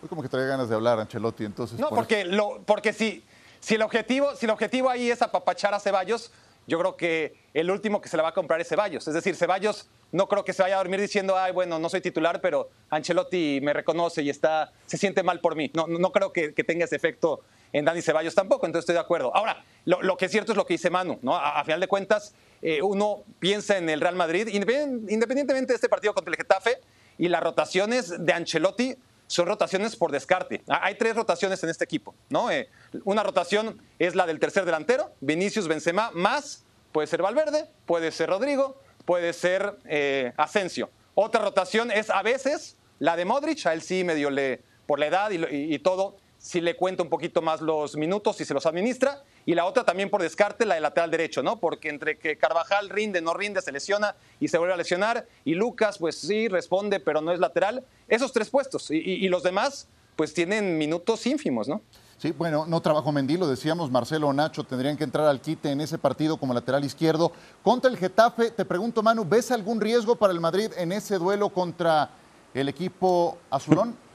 Hoy 0.00 0.08
como 0.08 0.22
que 0.22 0.28
trae 0.28 0.46
ganas 0.46 0.68
de 0.68 0.76
hablar 0.76 1.00
Ancelotti, 1.00 1.46
entonces. 1.46 1.80
No, 1.80 1.88
porque, 1.88 2.24
lo, 2.24 2.62
porque 2.64 2.92
si, 2.92 3.24
si, 3.58 3.74
el 3.74 3.82
objetivo, 3.82 4.36
si 4.36 4.46
el 4.46 4.50
objetivo 4.50 4.88
ahí 4.88 5.10
es 5.10 5.20
apapachar 5.20 5.74
a 5.74 5.80
Ceballos, 5.80 6.30
yo 6.66 6.78
creo 6.78 6.96
que 6.96 7.34
el 7.54 7.70
último 7.70 8.00
que 8.00 8.08
se 8.08 8.16
la 8.16 8.22
va 8.22 8.30
a 8.30 8.34
comprar 8.34 8.60
es 8.60 8.68
Ceballos. 8.68 9.06
Es 9.08 9.14
decir, 9.14 9.34
Ceballos 9.34 9.88
no 10.12 10.28
creo 10.28 10.44
que 10.44 10.52
se 10.52 10.62
vaya 10.62 10.76
a 10.76 10.78
dormir 10.78 11.00
diciendo, 11.00 11.36
ay, 11.36 11.52
bueno, 11.52 11.78
no 11.78 11.88
soy 11.88 12.00
titular, 12.00 12.40
pero 12.40 12.70
Ancelotti 12.90 13.60
me 13.62 13.72
reconoce 13.72 14.22
y 14.22 14.30
está, 14.30 14.72
se 14.86 14.96
siente 14.96 15.22
mal 15.22 15.40
por 15.40 15.56
mí. 15.56 15.70
No, 15.74 15.86
no 15.86 16.12
creo 16.12 16.32
que, 16.32 16.52
tenga 16.52 16.84
ese 16.84 16.96
efecto 16.96 17.40
en 17.72 17.84
Dani 17.84 18.02
Ceballos 18.02 18.34
tampoco, 18.34 18.66
entonces 18.66 18.82
estoy 18.82 18.94
de 18.94 19.00
acuerdo. 19.00 19.34
Ahora, 19.34 19.64
lo, 19.84 20.16
que 20.16 20.26
es 20.26 20.30
cierto 20.30 20.52
es 20.52 20.56
lo 20.56 20.66
que 20.66 20.74
dice 20.74 20.90
Manu, 20.90 21.18
¿no? 21.22 21.36
A, 21.36 21.62
final 21.64 21.80
de 21.80 21.88
cuentas, 21.88 22.34
eh, 22.62 22.82
uno 22.82 23.22
piensa 23.38 23.78
en 23.78 23.88
el 23.88 24.00
Real 24.00 24.16
Madrid, 24.16 24.48
independientemente 24.48 25.72
de 25.72 25.74
este 25.74 25.88
partido 25.88 26.12
contra 26.14 26.32
el 26.32 26.36
Getafe, 26.36 26.78
y 27.18 27.28
las 27.28 27.42
rotaciones 27.42 28.24
de 28.24 28.32
Ancelotti 28.32 28.96
son 29.30 29.46
rotaciones 29.46 29.94
por 29.94 30.10
descarte. 30.10 30.60
Hay 30.66 30.96
tres 30.96 31.14
rotaciones 31.14 31.62
en 31.62 31.70
este 31.70 31.84
equipo, 31.84 32.16
¿no? 32.30 32.50
Eh, 32.50 32.68
una 33.04 33.22
rotación 33.22 33.80
es 34.00 34.16
la 34.16 34.26
del 34.26 34.40
tercer 34.40 34.64
delantero, 34.64 35.12
Vinicius 35.20 35.68
Benzema, 35.68 36.10
más 36.14 36.64
puede 36.90 37.06
ser 37.06 37.22
Valverde, 37.22 37.70
puede 37.86 38.10
ser 38.10 38.28
Rodrigo, 38.28 38.80
puede 39.04 39.32
ser 39.32 39.76
eh, 39.84 40.32
Asensio. 40.36 40.90
Otra 41.14 41.42
rotación 41.42 41.92
es 41.92 42.10
a 42.10 42.22
veces 42.22 42.76
la 42.98 43.14
de 43.14 43.24
Modric, 43.24 43.64
a 43.66 43.72
él 43.72 43.82
sí 43.82 44.02
medio 44.02 44.30
le, 44.30 44.62
por 44.88 44.98
la 44.98 45.06
edad 45.06 45.30
y, 45.30 45.78
todo, 45.78 46.16
sí 46.40 46.60
le 46.60 46.74
cuenta 46.74 47.02
un 47.02 47.08
poquito 47.08 47.42
más 47.42 47.60
los 47.60 47.96
minutos 47.96 48.40
y 48.40 48.44
se 48.44 48.54
los 48.54 48.66
administra. 48.66 49.22
Y 49.46 49.54
la 49.54 49.66
otra 49.66 49.84
también 49.84 50.10
por 50.10 50.22
descarte, 50.22 50.66
la 50.66 50.74
de 50.74 50.80
lateral 50.80 51.10
derecho, 51.10 51.42
¿no? 51.42 51.60
Porque 51.60 51.88
entre 51.90 52.18
que 52.18 52.38
Carvajal 52.38 52.88
rinde, 52.88 53.20
no 53.20 53.34
rinde, 53.34 53.62
se 53.62 53.70
lesiona 53.70 54.16
y 54.40 54.48
se 54.48 54.58
vuelve 54.58 54.74
a 54.74 54.76
lesionar. 54.76 55.26
Y 55.44 55.54
Lucas, 55.54 55.98
pues 55.98 56.16
sí, 56.16 56.48
responde, 56.48 56.98
pero 56.98 57.20
no 57.20 57.32
es 57.32 57.38
lateral. 57.38 57.84
Esos 58.08 58.32
tres 58.32 58.50
puestos. 58.50 58.90
y 58.90 59.28
los 59.28 59.42
demás, 59.42 59.88
pues 60.16 60.34
tienen 60.34 60.78
minutos 60.78 61.26
ínfimos, 61.26 61.68
¿no? 61.68 61.82
Sí, 62.20 62.32
bueno, 62.32 62.66
no 62.66 62.82
trabajo 62.82 63.10
Mendy, 63.12 63.38
lo 63.38 63.48
decíamos, 63.48 63.90
Marcelo 63.90 64.28
o 64.28 64.32
Nacho 64.34 64.62
tendrían 64.62 64.98
que 64.98 65.04
entrar 65.04 65.26
al 65.26 65.40
quite 65.40 65.70
en 65.70 65.80
ese 65.80 65.96
partido 65.96 66.36
como 66.36 66.52
lateral 66.52 66.84
izquierdo. 66.84 67.32
Contra 67.62 67.90
el 67.90 67.96
Getafe, 67.96 68.50
te 68.50 68.66
pregunto, 68.66 69.02
Manu, 69.02 69.24
¿ves 69.26 69.50
algún 69.50 69.80
riesgo 69.80 70.16
para 70.16 70.34
el 70.34 70.38
Madrid 70.38 70.70
en 70.76 70.92
ese 70.92 71.16
duelo 71.16 71.48
contra 71.48 72.10
el 72.52 72.68
equipo 72.68 73.38
azulón? 73.48 73.96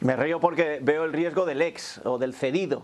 Me 0.00 0.14
río 0.14 0.40
porque 0.40 0.78
veo 0.82 1.04
el 1.04 1.12
riesgo 1.12 1.46
del 1.46 1.62
ex 1.62 2.02
o 2.04 2.18
del 2.18 2.34
cedido. 2.34 2.82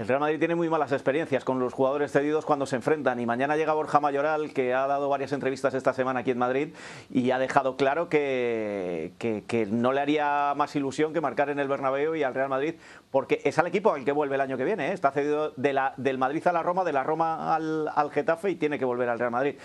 El 0.00 0.08
Real 0.08 0.20
Madrid 0.20 0.38
tiene 0.38 0.54
muy 0.54 0.70
malas 0.70 0.92
experiencias 0.92 1.44
con 1.44 1.58
los 1.58 1.74
jugadores 1.74 2.10
cedidos 2.10 2.46
cuando 2.46 2.64
se 2.64 2.76
enfrentan 2.76 3.20
y 3.20 3.26
mañana 3.26 3.56
llega 3.56 3.74
Borja 3.74 4.00
Mayoral 4.00 4.54
que 4.54 4.72
ha 4.72 4.86
dado 4.86 5.10
varias 5.10 5.32
entrevistas 5.32 5.74
esta 5.74 5.92
semana 5.92 6.20
aquí 6.20 6.30
en 6.30 6.38
Madrid 6.38 6.68
y 7.10 7.30
ha 7.32 7.38
dejado 7.38 7.76
claro 7.76 8.08
que, 8.08 9.12
que, 9.18 9.66
no 9.70 9.92
le 9.92 10.00
haría 10.00 10.54
más 10.56 10.74
ilusión 10.74 11.12
que 11.12 11.20
marcar 11.20 11.50
en 11.50 11.58
el 11.58 11.68
Bernabéu 11.68 12.14
y 12.14 12.22
al 12.22 12.34
Real 12.34 12.48
Madrid 12.48 12.74
porque 13.10 13.42
es 13.44 13.58
al 13.58 13.66
equipo 13.66 13.92
al 13.92 14.04
que 14.04 14.12
vuelve 14.12 14.36
el 14.36 14.40
año 14.40 14.56
que 14.56 14.64
viene. 14.64 14.88
¿eh? 14.88 14.92
Está 14.92 15.10
cedido 15.10 15.52
de 15.56 15.74
la, 15.74 15.92
del 15.98 16.16
Madrid 16.16 16.46
a 16.46 16.52
la 16.52 16.62
Roma, 16.62 16.82
de 16.82 16.92
la 16.92 17.04
Roma 17.04 17.54
al, 17.54 17.90
al 17.94 18.10
Getafe 18.10 18.50
y 18.50 18.54
tiene 18.54 18.78
que 18.78 18.86
volver 18.86 19.10
al 19.10 19.18
Real 19.18 19.30
Madrid. 19.30 19.56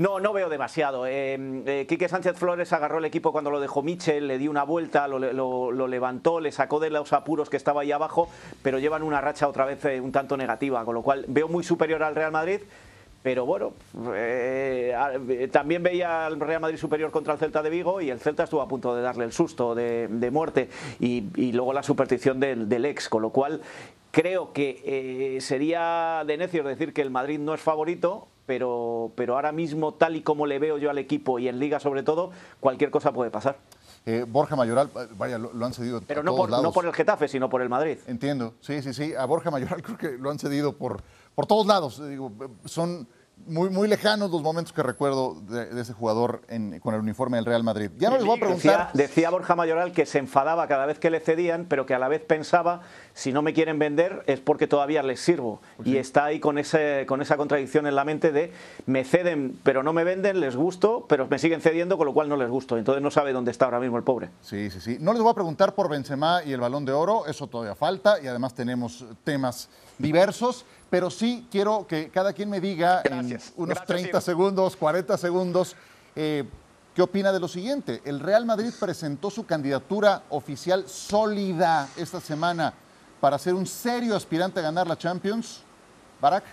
No, 0.00 0.18
no 0.18 0.32
veo 0.32 0.48
demasiado. 0.48 1.06
Eh, 1.06 1.36
eh, 1.66 1.84
Quique 1.86 2.08
Sánchez 2.08 2.38
Flores 2.38 2.72
agarró 2.72 2.96
el 2.96 3.04
equipo 3.04 3.32
cuando 3.32 3.50
lo 3.50 3.60
dejó 3.60 3.82
Michel, 3.82 4.28
le 4.28 4.38
dio 4.38 4.50
una 4.50 4.64
vuelta, 4.64 5.06
lo, 5.06 5.86
levantó, 5.88 6.40
le 6.40 6.52
sacó 6.52 6.80
de 6.80 6.88
los 6.88 7.12
apuros 7.12 7.50
que 7.50 7.58
estaba 7.58 7.82
ahí 7.82 7.92
abajo, 7.92 8.30
pero 8.62 8.78
llevan 8.78 9.02
una 9.02 9.20
racha 9.20 9.46
otra 9.46 9.66
vez 9.66 9.84
eh, 9.84 10.00
un 10.00 10.10
tanto 10.10 10.38
negativa, 10.38 10.86
con 10.86 10.94
lo 10.94 11.02
cual 11.02 11.26
veo 11.28 11.48
muy 11.48 11.62
superior 11.62 12.02
al 12.02 12.14
Real 12.14 12.32
Madrid. 12.32 12.60
Pero 13.22 13.44
bueno, 13.44 13.74
también 15.52 15.82
veía 15.82 16.24
al 16.24 16.40
Real 16.40 16.62
Madrid 16.62 16.78
superior 16.78 17.10
contra 17.10 17.34
el 17.34 17.38
Celta 17.38 17.62
de 17.62 17.68
Vigo 17.68 18.00
y 18.00 18.08
el 18.08 18.20
Celta 18.20 18.44
estuvo 18.44 18.62
a 18.62 18.68
punto 18.68 18.96
de 18.96 19.02
darle 19.02 19.26
el 19.26 19.32
susto 19.32 19.74
de, 19.74 20.30
muerte 20.32 20.70
y, 20.98 21.52
luego 21.52 21.74
la 21.74 21.82
superstición 21.82 22.40
del, 22.40 22.84
ex, 22.86 23.10
con 23.10 23.20
lo 23.20 23.28
cual 23.28 23.60
creo 24.10 24.54
que 24.54 25.36
sería 25.42 26.24
de 26.26 26.38
necio 26.38 26.64
decir 26.64 26.94
que 26.94 27.02
el 27.02 27.10
Madrid 27.10 27.38
no 27.38 27.52
es 27.52 27.60
favorito, 27.60 28.29
pero, 28.50 29.12
pero 29.14 29.36
ahora 29.36 29.52
mismo, 29.52 29.94
tal 29.94 30.16
y 30.16 30.22
como 30.22 30.44
le 30.44 30.58
veo 30.58 30.76
yo 30.76 30.90
al 30.90 30.98
equipo 30.98 31.38
y 31.38 31.46
en 31.46 31.60
Liga 31.60 31.78
sobre 31.78 32.02
todo, 32.02 32.32
cualquier 32.58 32.90
cosa 32.90 33.12
puede 33.12 33.30
pasar. 33.30 33.58
Eh, 34.04 34.24
Borja 34.26 34.56
Mayoral, 34.56 34.90
vaya, 35.16 35.38
lo, 35.38 35.64
han 35.64 35.72
cedido. 35.72 36.02
Pero 36.04 36.24
no, 36.24 36.34
por, 36.34 36.50
no 36.50 36.72
por 36.72 36.84
el 36.84 36.92
Getafe, 36.92 37.28
sino 37.28 37.48
por 37.48 37.62
el 37.62 37.68
Madrid. 37.68 37.98
Entiendo, 38.08 38.54
sí, 38.58 38.82
sí, 38.82 38.92
sí. 38.92 39.14
A 39.14 39.24
Borja 39.24 39.52
Mayoral 39.52 39.82
creo 39.84 39.96
que 39.96 40.18
lo 40.18 40.32
han 40.32 40.40
cedido 40.40 40.76
por, 40.76 41.00
por 41.36 41.46
todos 41.46 41.64
lados. 41.64 42.04
Digo, 42.08 42.32
son 42.64 43.06
muy, 43.46 43.70
muy 43.70 43.88
lejanos 43.88 44.30
los 44.30 44.42
momentos 44.42 44.72
que 44.72 44.82
recuerdo 44.82 45.40
de, 45.42 45.80
ese 45.80 45.92
jugador 45.92 46.42
con 46.80 46.94
el 46.94 47.00
uniforme 47.00 47.36
del 47.36 47.46
Real 47.46 47.62
Madrid. 47.62 47.90
Ya 47.98 48.10
no 48.10 48.16
les 48.16 48.24
voy 48.24 48.36
a 48.36 48.40
preguntar. 48.40 48.90
Decía, 48.94 49.30
Borja 49.30 49.54
Mayoral 49.54 49.92
que 49.92 50.06
se 50.06 50.18
enfadaba 50.18 50.66
cada 50.66 50.86
vez 50.86 50.98
que 50.98 51.10
le 51.10 51.20
cedían, 51.20 51.66
pero 51.66 51.86
que 51.86 51.94
a 51.94 51.98
la 51.98 52.08
vez 52.08 52.22
pensaba, 52.22 52.82
si 53.14 53.32
no 53.32 53.42
me 53.42 53.52
quieren 53.52 53.78
vender 53.78 54.22
es 54.26 54.40
porque 54.40 54.66
todavía 54.66 55.02
les 55.02 55.20
sirvo. 55.20 55.60
Y 55.84 55.96
está 55.96 56.26
ahí 56.26 56.40
con, 56.40 56.58
ese, 56.58 57.04
con 57.06 57.22
esa 57.22 57.36
contradicción 57.36 57.86
en 57.86 57.94
la 57.94 58.04
mente 58.04 58.32
de 58.32 58.52
me 58.86 59.04
ceden, 59.04 59.58
pero 59.62 59.82
no 59.82 59.92
me 59.92 60.04
venden, 60.04 60.40
les 60.40 60.56
gusto, 60.56 61.06
pero 61.08 61.26
me 61.28 61.38
siguen 61.38 61.60
cediendo, 61.60 61.98
con 61.98 62.06
lo 62.06 62.14
cual 62.14 62.28
no 62.28 62.36
les 62.36 62.48
gusto. 62.48 62.78
Entonces 62.78 63.02
no 63.02 63.10
sabe 63.10 63.32
dónde 63.32 63.50
está 63.50 63.66
ahora 63.66 63.80
mismo 63.80 63.96
el 63.96 64.04
pobre. 64.04 64.30
Sí, 64.40 64.70
sí, 64.70 64.80
sí. 64.80 64.96
No 65.00 65.12
les 65.12 65.22
voy 65.22 65.32
a 65.32 65.34
preguntar 65.34 65.74
por 65.74 65.88
Benzema 65.88 66.42
y 66.44 66.52
el 66.52 66.60
Balón 66.60 66.84
de 66.84 66.92
Oro, 66.92 67.26
eso 67.26 67.46
todavía 67.46 67.74
falta, 67.74 68.20
y 68.22 68.26
además 68.26 68.54
tenemos 68.54 69.04
temas 69.24 69.68
diversos 69.98 70.64
pero 70.90 71.08
sí 71.08 71.46
quiero 71.50 71.86
que 71.86 72.10
cada 72.10 72.32
quien 72.32 72.50
me 72.50 72.60
diga 72.60 73.02
en 73.04 73.38
unos 73.56 73.84
30 73.86 74.20
segundos, 74.20 74.76
40 74.76 75.16
segundos, 75.16 75.76
eh, 76.16 76.44
qué 76.94 77.02
opina 77.02 77.32
de 77.32 77.38
lo 77.38 77.46
siguiente. 77.46 78.02
El 78.04 78.18
Real 78.18 78.44
Madrid 78.44 78.72
presentó 78.78 79.30
su 79.30 79.46
candidatura 79.46 80.24
oficial 80.30 80.88
sólida 80.88 81.88
esta 81.96 82.20
semana 82.20 82.74
para 83.20 83.38
ser 83.38 83.54
un 83.54 83.66
serio 83.66 84.16
aspirante 84.16 84.60
a 84.60 84.62
ganar 84.62 84.86
la 84.86 84.96
Champions. 84.96 85.62
Barak. 86.20 86.44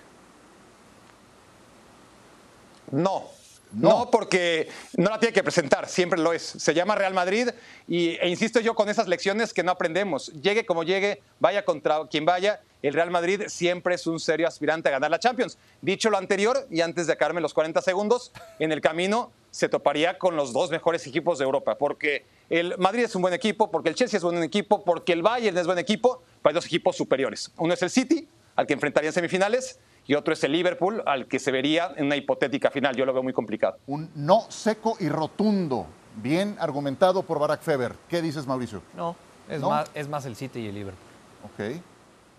No, 2.91 3.25
no. 3.73 4.09
porque 4.09 4.69
no 4.95 5.09
la 5.09 5.19
tiene 5.19 5.33
que 5.33 5.43
presentar, 5.43 5.89
siempre 5.89 6.19
lo 6.19 6.31
es. 6.31 6.41
Se 6.41 6.73
llama 6.73 6.95
Real 6.95 7.13
Madrid 7.13 7.49
y, 7.87 8.11
e 8.11 8.29
insisto 8.29 8.59
yo 8.59 8.75
con 8.75 8.89
esas 8.89 9.07
lecciones 9.07 9.53
que 9.53 9.63
no 9.63 9.71
aprendemos. 9.71 10.31
Llegue 10.41 10.65
como 10.65 10.83
llegue, 10.83 11.21
vaya 11.39 11.65
contra 11.65 12.07
quien 12.09 12.25
vaya, 12.25 12.61
el 12.81 12.93
Real 12.93 13.11
Madrid 13.11 13.43
siempre 13.47 13.95
es 13.95 14.07
un 14.07 14.19
serio 14.19 14.47
aspirante 14.47 14.89
a 14.89 14.91
ganar 14.93 15.11
la 15.11 15.19
Champions. 15.19 15.57
Dicho 15.81 16.09
lo 16.09 16.17
anterior, 16.17 16.67
y 16.69 16.81
antes 16.81 17.07
de 17.07 17.13
acabarme 17.13 17.41
los 17.41 17.53
40 17.53 17.81
segundos, 17.81 18.31
en 18.59 18.71
el 18.71 18.81
camino 18.81 19.31
se 19.51 19.67
toparía 19.67 20.17
con 20.17 20.35
los 20.35 20.53
dos 20.53 20.69
mejores 20.69 21.05
equipos 21.07 21.39
de 21.39 21.45
Europa, 21.45 21.77
porque 21.77 22.25
el 22.49 22.77
Madrid 22.77 23.05
es 23.05 23.15
un 23.15 23.23
buen 23.23 23.33
equipo, 23.33 23.71
porque 23.71 23.89
el 23.89 23.95
Chelsea 23.95 24.17
es 24.17 24.23
un 24.23 24.31
buen 24.31 24.43
equipo, 24.43 24.83
porque 24.85 25.13
el 25.13 25.23
Bayern 25.23 25.57
es 25.57 25.65
buen 25.65 25.79
equipo, 25.79 26.21
pero 26.41 26.49
hay 26.51 26.53
dos 26.55 26.65
equipos 26.65 26.95
superiores. 26.95 27.51
Uno 27.57 27.73
es 27.73 27.81
el 27.81 27.89
City, 27.89 28.27
al 28.55 28.65
que 28.67 28.73
enfrentaría 28.73 29.09
en 29.09 29.13
semifinales, 29.13 29.79
y 30.05 30.15
otro 30.15 30.33
es 30.33 30.43
el 30.43 30.53
Liverpool, 30.53 31.03
al 31.05 31.27
que 31.27 31.37
se 31.39 31.51
vería 31.51 31.93
en 31.97 32.05
una 32.05 32.15
hipotética 32.15 32.71
final. 32.71 32.95
Yo 32.95 33.05
lo 33.05 33.13
veo 33.13 33.23
muy 33.23 33.33
complicado. 33.33 33.77
Un 33.87 34.09
no 34.15 34.45
seco 34.49 34.95
y 34.99 35.09
rotundo, 35.09 35.85
bien 36.15 36.55
argumentado 36.59 37.23
por 37.23 37.39
Barack 37.39 37.61
Feber. 37.61 37.93
¿Qué 38.07 38.21
dices, 38.21 38.47
Mauricio? 38.47 38.81
No, 38.95 39.15
es, 39.49 39.61
Más, 39.61 39.91
es 39.93 40.07
más 40.07 40.25
el 40.25 40.35
City 40.35 40.61
y 40.61 40.67
el 40.67 40.75
Liverpool. 40.75 41.03
Ok. 41.43 41.81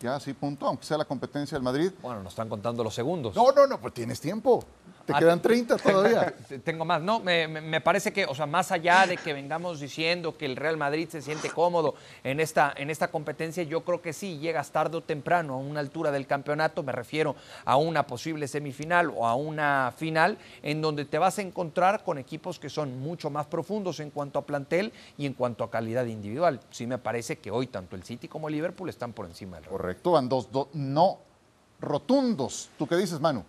Ya, 0.00 0.20
sí, 0.20 0.32
punto, 0.32 0.66
aunque 0.66 0.84
sea 0.84 0.96
la 0.96 1.04
competencia 1.04 1.56
del 1.56 1.62
Madrid. 1.62 1.90
Bueno, 2.00 2.22
nos 2.22 2.32
están 2.32 2.48
contando 2.48 2.84
los 2.84 2.94
segundos. 2.94 3.34
No, 3.34 3.50
no, 3.52 3.66
no, 3.66 3.80
pues 3.80 3.94
tienes 3.94 4.20
tiempo. 4.20 4.64
Te 5.08 5.14
ah, 5.14 5.18
quedan 5.20 5.40
30 5.40 5.76
todavía. 5.78 6.34
Tengo 6.62 6.84
más. 6.84 7.00
No, 7.00 7.18
me, 7.18 7.80
parece 7.80 8.12
que, 8.12 8.26
o 8.26 8.34
sea, 8.34 8.44
más 8.44 8.70
allá 8.70 9.06
de 9.06 9.16
que 9.16 9.32
vengamos 9.32 9.80
diciendo 9.80 10.36
que 10.36 10.44
el 10.44 10.54
Real 10.54 10.76
Madrid 10.76 11.08
se 11.08 11.22
siente 11.22 11.48
cómodo 11.48 11.94
en 12.22 12.40
esta, 12.40 12.74
en 12.76 12.90
esta 12.90 13.08
competencia, 13.08 13.62
yo 13.62 13.84
creo 13.84 14.02
que 14.02 14.12
sí, 14.12 14.38
llegas 14.38 14.70
tarde 14.70 14.98
o 14.98 15.00
temprano 15.00 15.54
a 15.54 15.56
una 15.56 15.80
altura 15.80 16.10
del 16.10 16.26
campeonato, 16.26 16.82
me 16.82 16.92
refiero 16.92 17.36
a 17.64 17.76
una 17.76 18.06
posible 18.06 18.46
semifinal 18.48 19.10
o 19.16 19.26
a 19.26 19.34
una 19.34 19.94
final, 19.96 20.36
en 20.62 20.82
donde 20.82 21.06
te 21.06 21.18
vas 21.18 21.38
a 21.38 21.42
encontrar 21.42 22.04
con 22.04 22.18
equipos 22.18 22.58
que 22.58 22.68
son 22.68 23.00
mucho 23.00 23.30
más 23.30 23.46
profundos 23.46 24.00
en 24.00 24.10
cuanto 24.10 24.38
a 24.38 24.44
plantel 24.44 24.92
y 25.16 25.24
en 25.24 25.32
cuanto 25.32 25.64
a 25.64 25.70
calidad 25.70 26.04
individual. 26.04 26.60
Sí 26.70 26.86
me 26.86 26.98
parece 26.98 27.38
que 27.38 27.50
hoy 27.50 27.66
tanto 27.68 27.96
el 27.96 28.02
City 28.02 28.28
como 28.28 28.48
el 28.48 28.54
Liverpool 28.54 28.90
están 28.90 29.14
por 29.14 29.24
encima 29.24 29.58
del 29.58 29.70
Real. 29.70 29.87
Correcto, 29.88 30.10
van 30.10 30.28
dos, 30.28 30.52
dos 30.52 30.68
no 30.74 31.16
rotundos. 31.80 32.68
¿Tú 32.76 32.86
qué 32.86 32.94
dices, 32.96 33.18
Manu? 33.20 33.42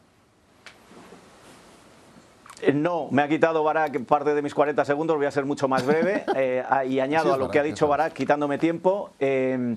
Eh, 2.62 2.71
no, 2.71 3.10
me 3.12 3.23
ha 3.23 3.28
quitado 3.28 3.62
Barak 3.62 4.06
parte 4.06 4.34
de 4.34 4.41
mis 4.41 4.54
40 4.54 4.86
segundos, 4.86 5.17
voy 5.17 5.25
a 5.25 5.32
ser 5.32 5.43
mucho 5.43 5.67
más 5.67 5.86
breve 5.86 6.23
eh, 6.38 6.63
y 6.88 7.02
añado 7.02 7.34
a 7.34 7.38
lo 7.38 7.49
que 7.49 7.60
ha 7.60 7.63
dicho 7.63 7.89
Barak, 7.89 8.13
quitándome 8.13 8.58
tiempo. 8.58 9.12
Eh, 9.19 9.75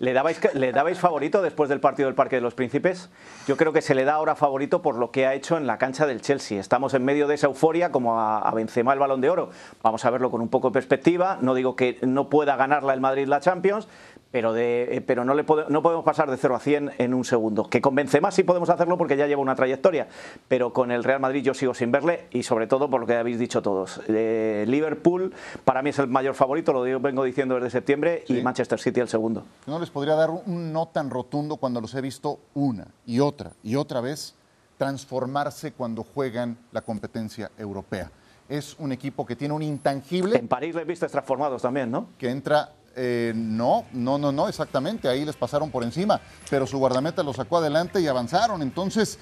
¿le, 0.00 0.12
dabais, 0.12 0.38
¿Le 0.52 0.72
dabais 0.72 0.98
favorito 0.98 1.40
después 1.40 1.70
del 1.70 1.80
partido 1.80 2.08
del 2.08 2.14
Parque 2.14 2.36
de 2.36 2.42
los 2.42 2.52
Príncipes? 2.52 3.08
Yo 3.46 3.56
creo 3.56 3.72
que 3.72 3.80
se 3.80 3.94
le 3.94 4.04
da 4.04 4.12
ahora 4.12 4.34
favorito 4.34 4.82
por 4.82 4.96
lo 4.96 5.10
que 5.10 5.26
ha 5.26 5.32
hecho 5.32 5.56
en 5.56 5.66
la 5.66 5.78
cancha 5.78 6.06
del 6.06 6.20
Chelsea. 6.20 6.60
Estamos 6.60 6.92
en 6.92 7.06
medio 7.06 7.26
de 7.26 7.36
esa 7.36 7.46
euforia 7.46 7.90
como 7.90 8.20
a, 8.20 8.40
a 8.40 8.52
Benzema 8.52 8.92
el 8.92 8.98
Balón 8.98 9.22
de 9.22 9.30
Oro. 9.30 9.48
Vamos 9.82 10.04
a 10.04 10.10
verlo 10.10 10.30
con 10.30 10.42
un 10.42 10.48
poco 10.48 10.68
de 10.68 10.74
perspectiva. 10.74 11.38
No 11.40 11.54
digo 11.54 11.74
que 11.74 11.98
no 12.02 12.28
pueda 12.28 12.56
ganarla 12.56 12.92
el 12.92 13.00
Madrid 13.00 13.28
la 13.28 13.40
Champions, 13.40 13.88
pero, 14.32 14.52
de, 14.54 14.96
eh, 14.96 15.00
pero 15.02 15.24
no, 15.24 15.34
le 15.34 15.44
no 15.68 15.82
podemos 15.82 16.04
pasar 16.04 16.30
de 16.30 16.36
0 16.36 16.56
a 16.56 16.58
100 16.58 16.92
en 16.98 17.14
un 17.14 17.24
segundo. 17.24 17.68
Que 17.68 17.80
convence 17.80 18.20
más 18.20 18.34
sí 18.34 18.42
podemos 18.42 18.70
hacerlo 18.70 18.96
porque 18.98 19.16
ya 19.16 19.26
lleva 19.26 19.42
una 19.42 19.54
trayectoria, 19.54 20.08
pero 20.48 20.72
con 20.72 20.90
el 20.90 21.04
Real 21.04 21.20
Madrid 21.20 21.42
yo 21.42 21.54
sigo 21.54 21.74
sin 21.74 21.92
verle 21.92 22.26
y 22.32 22.42
sobre 22.42 22.66
todo 22.66 22.90
por 22.90 23.02
lo 23.02 23.06
que 23.06 23.14
habéis 23.14 23.38
dicho 23.38 23.62
todos. 23.62 24.00
Eh, 24.08 24.64
Liverpool 24.66 25.32
para 25.64 25.82
mí 25.82 25.90
es 25.90 25.98
el 25.98 26.08
mayor 26.08 26.34
favorito, 26.34 26.72
lo 26.72 27.00
vengo 27.00 27.22
diciendo 27.24 27.54
desde 27.56 27.70
septiembre, 27.70 28.24
y 28.26 28.40
Manchester 28.40 28.80
City 28.80 29.00
el 29.00 29.08
segundo. 29.08 29.44
No 29.66 29.78
les 29.78 29.90
podría 29.90 30.14
dar 30.14 30.30
un 30.30 30.72
no 30.72 30.86
tan 30.86 31.10
rotundo 31.10 31.58
cuando 31.58 31.80
los 31.80 31.94
he 31.94 32.00
visto 32.00 32.40
una 32.54 32.86
y 33.06 33.20
otra 33.20 33.52
y 33.62 33.76
otra 33.76 34.00
vez 34.00 34.34
transformarse 34.78 35.72
cuando 35.72 36.02
juegan 36.02 36.56
la 36.72 36.80
competencia 36.80 37.50
europea. 37.58 38.10
Es 38.48 38.76
un 38.78 38.92
equipo 38.92 39.24
que 39.24 39.36
tiene 39.36 39.54
un 39.54 39.62
intangible. 39.62 40.38
En 40.38 40.48
París 40.48 40.74
les 40.74 40.86
viste 40.86 41.06
transformados 41.06 41.62
también, 41.62 41.90
¿no? 41.90 42.08
Que 42.18 42.30
entra 42.30 42.72
eh, 42.96 43.32
no, 43.34 43.84
no, 43.92 44.18
no, 44.18 44.32
no, 44.32 44.48
exactamente. 44.48 45.08
Ahí 45.08 45.24
les 45.24 45.36
pasaron 45.36 45.70
por 45.70 45.82
encima, 45.84 46.20
pero 46.50 46.66
su 46.66 46.78
guardameta 46.78 47.22
lo 47.22 47.32
sacó 47.32 47.58
adelante 47.58 48.00
y 48.00 48.06
avanzaron. 48.06 48.62
Entonces, 48.62 49.18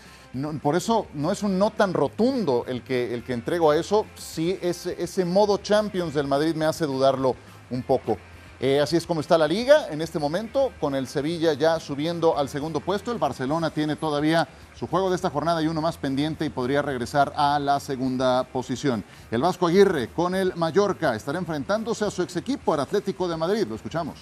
por 0.63 0.77
eso 0.77 1.07
no 1.15 1.33
es 1.33 1.43
un 1.43 1.59
no 1.59 1.71
tan 1.71 1.93
rotundo 1.93 2.65
el 2.67 2.83
que, 2.83 3.15
el 3.15 3.25
que 3.25 3.33
entrego 3.33 3.71
a 3.71 3.77
eso. 3.77 4.07
Sí, 4.17 4.59
ese, 4.63 4.97
ese 5.03 5.25
modo 5.25 5.59
Champions 5.59 6.15
del 6.15 6.27
Madrid 6.27 6.55
me 6.55 6.65
hace 6.65 6.87
dudarlo 6.87 7.35
un 7.71 7.83
poco. 7.83 8.17
Eh, 8.63 8.79
así 8.79 8.95
es 8.95 9.07
como 9.07 9.23
está 9.23 9.39
la 9.39 9.49
liga 9.49 9.89
en 9.89 10.03
este 10.03 10.19
momento, 10.19 10.71
con 10.81 10.95
el 10.95 11.07
Sevilla 11.07 11.55
ya 11.55 11.81
subiendo 11.81 12.37
al 12.37 12.51
segundo 12.51 12.81
puesto. 12.81 13.11
El 13.11 13.17
Barcelona 13.17 13.71
tiene 13.71 13.97
todavía 13.97 14.47
su 14.75 14.87
juego 14.87 15.09
de 15.09 15.17
esta 15.17 15.31
jornada 15.31 15.63
y 15.63 15.67
uno 15.67 15.81
más 15.81 15.97
pendiente 15.97 16.45
y 16.45 16.51
podría 16.51 16.83
regresar 16.83 17.33
a 17.37 17.59
la 17.59 17.81
segunda 17.81 18.45
posición. 18.45 19.03
El 19.31 19.41
Vasco 19.41 19.67
Aguirre 19.67 20.09
con 20.09 20.35
el 20.35 20.55
Mallorca 20.57 21.15
estará 21.17 21.39
enfrentándose 21.39 22.05
a 22.05 22.11
su 22.11 22.23
ex 22.23 22.37
equipo, 22.37 22.75
al 22.75 22.81
Atlético 22.81 23.27
de 23.27 23.39
Madrid. 23.39 23.67
Lo 23.67 23.77
escuchamos. 23.77 24.19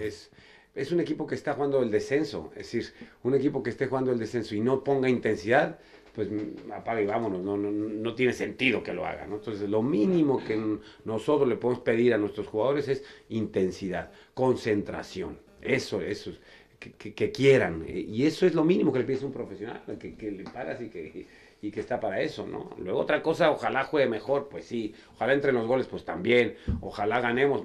Es, 0.00 0.30
es 0.76 0.92
un 0.92 1.00
equipo 1.00 1.26
que 1.26 1.34
está 1.34 1.54
jugando 1.54 1.82
el 1.82 1.90
descenso, 1.90 2.52
es 2.52 2.70
decir, 2.70 2.94
un 3.24 3.34
equipo 3.34 3.60
que 3.60 3.70
esté 3.70 3.88
jugando 3.88 4.12
el 4.12 4.20
descenso 4.20 4.54
y 4.54 4.60
no 4.60 4.84
ponga 4.84 5.08
intensidad 5.08 5.80
pues 6.26 6.28
apaga 6.74 7.00
y 7.00 7.06
vámonos, 7.06 7.40
no, 7.40 7.56
no, 7.56 7.70
no, 7.70 8.14
tiene 8.14 8.34
sentido 8.34 8.82
que 8.82 8.92
lo 8.92 9.06
haga. 9.06 9.24
Entonces, 9.24 9.70
lo 9.70 9.82
mínimo 9.82 10.44
que 10.44 10.60
nosotros 11.04 11.48
le 11.48 11.56
podemos 11.56 11.82
pedir 11.82 12.12
a 12.12 12.18
nuestros 12.18 12.46
jugadores 12.46 12.88
es 12.88 13.04
intensidad, 13.30 14.10
concentración, 14.34 15.38
eso, 15.62 16.02
eso, 16.02 16.32
que, 16.78 17.32
quieran. 17.32 17.86
Y 17.88 18.26
eso 18.26 18.44
es 18.44 18.54
lo 18.54 18.64
mínimo 18.64 18.92
que 18.92 18.98
le 18.98 19.04
pides 19.06 19.22
a 19.22 19.26
un 19.26 19.32
profesional, 19.32 19.82
que, 19.98 20.14
que 20.14 20.30
le 20.30 20.44
pagas 20.44 20.82
y 20.82 20.90
que, 20.90 21.26
y 21.62 21.70
que 21.70 21.80
está 21.80 21.98
para 21.98 22.20
eso, 22.20 22.46
¿no? 22.46 22.70
Luego 22.78 22.98
otra 23.00 23.22
cosa, 23.22 23.50
ojalá 23.50 23.84
juegue 23.84 24.08
mejor, 24.08 24.48
pues 24.50 24.66
sí, 24.66 24.94
ojalá 25.14 25.32
entre 25.32 25.52
los 25.52 25.66
goles, 25.66 25.86
pues 25.86 26.04
también, 26.04 26.56
ojalá 26.82 27.20
ganemos, 27.20 27.62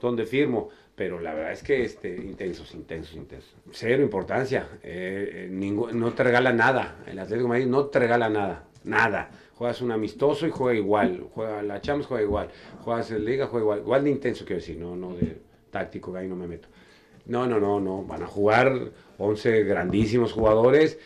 ¿dónde 0.00 0.26
firmo? 0.26 0.70
Pero 0.96 1.20
la 1.20 1.34
verdad 1.34 1.52
es 1.52 1.62
que 1.62 1.84
este, 1.84 2.16
intensos, 2.16 2.74
intensos, 2.74 3.14
intensos. 3.14 3.54
Cero 3.70 4.02
importancia, 4.02 4.66
eh, 4.82 5.46
eh, 5.46 5.70
no 5.92 6.12
te 6.14 6.24
regala 6.24 6.54
nada, 6.54 7.04
el 7.06 7.18
Atlético 7.18 7.42
de 7.44 7.48
Madrid 7.50 7.66
no 7.66 7.84
te 7.86 7.98
regala 7.98 8.30
nada, 8.30 8.64
nada. 8.82 9.30
Juegas 9.54 9.82
un 9.82 9.92
amistoso 9.92 10.46
y 10.46 10.50
juega 10.50 10.78
igual, 10.78 11.28
juega 11.34 11.62
la 11.62 11.80
Champions, 11.82 12.06
juega 12.06 12.22
igual, 12.22 12.48
juegas 12.80 13.10
en 13.10 13.24
Liga, 13.24 13.46
juega 13.46 13.64
igual, 13.64 13.78
igual 13.80 14.04
de 14.04 14.10
intenso 14.10 14.44
quiero 14.46 14.60
decir, 14.60 14.78
no, 14.78 14.96
no 14.96 15.14
de 15.14 15.38
táctico, 15.70 16.12
que 16.12 16.18
ahí 16.18 16.28
no 16.28 16.36
me 16.36 16.46
meto. 16.46 16.68
No, 17.26 17.46
no, 17.46 17.60
no, 17.60 17.78
no, 17.78 18.02
van 18.02 18.22
a 18.22 18.26
jugar 18.26 18.92
11 19.18 19.64
grandísimos 19.64 20.32
jugadores, 20.32 20.98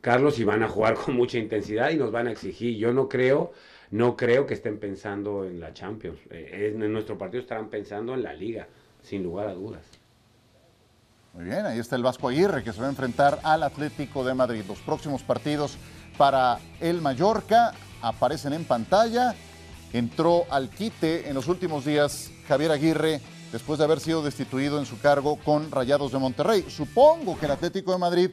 Carlos, 0.00 0.38
y 0.38 0.44
van 0.44 0.62
a 0.62 0.68
jugar 0.68 0.94
con 1.04 1.16
mucha 1.16 1.38
intensidad 1.38 1.90
y 1.90 1.96
nos 1.96 2.12
van 2.12 2.28
a 2.28 2.32
exigir. 2.32 2.76
Yo 2.76 2.92
no 2.92 3.08
creo, 3.08 3.52
no 3.90 4.16
creo 4.16 4.46
que 4.46 4.54
estén 4.54 4.78
pensando 4.78 5.44
en 5.44 5.58
la 5.58 5.72
Champions. 5.72 6.20
Eh, 6.30 6.72
en 6.72 6.92
nuestro 6.92 7.18
partido 7.18 7.40
estarán 7.40 7.68
pensando 7.68 8.14
en 8.14 8.22
la 8.22 8.32
Liga 8.32 8.68
sin 9.04 9.22
lugar 9.22 9.48
a 9.48 9.54
dudas. 9.54 9.82
Muy 11.34 11.44
bien, 11.44 11.66
ahí 11.66 11.78
está 11.78 11.96
el 11.96 12.02
Vasco 12.02 12.28
Aguirre 12.28 12.62
que 12.62 12.72
se 12.72 12.80
va 12.80 12.86
a 12.86 12.90
enfrentar 12.90 13.40
al 13.42 13.62
Atlético 13.62 14.24
de 14.24 14.34
Madrid. 14.34 14.62
Los 14.66 14.78
próximos 14.78 15.22
partidos 15.22 15.76
para 16.16 16.58
el 16.80 17.00
Mallorca 17.00 17.74
aparecen 18.02 18.52
en 18.52 18.64
pantalla. 18.64 19.34
Entró 19.92 20.44
al 20.50 20.70
quite 20.70 21.28
en 21.28 21.34
los 21.34 21.48
últimos 21.48 21.84
días 21.84 22.30
Javier 22.46 22.70
Aguirre 22.72 23.20
después 23.52 23.78
de 23.78 23.84
haber 23.84 24.00
sido 24.00 24.22
destituido 24.22 24.78
en 24.78 24.86
su 24.86 25.00
cargo 25.00 25.36
con 25.44 25.70
Rayados 25.70 26.12
de 26.12 26.18
Monterrey. 26.18 26.64
Supongo 26.68 27.38
que 27.38 27.46
el 27.46 27.52
Atlético 27.52 27.92
de 27.92 27.98
Madrid 27.98 28.30